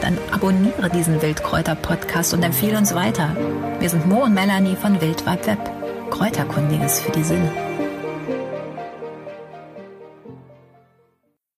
[0.00, 3.36] Dann abonniere diesen Wildkräuter-Podcast und empfehle uns weiter.
[3.80, 5.58] Wir sind Mo und Melanie von Wildweib Web.
[6.10, 7.73] Kräuterkundiges für die Sinne.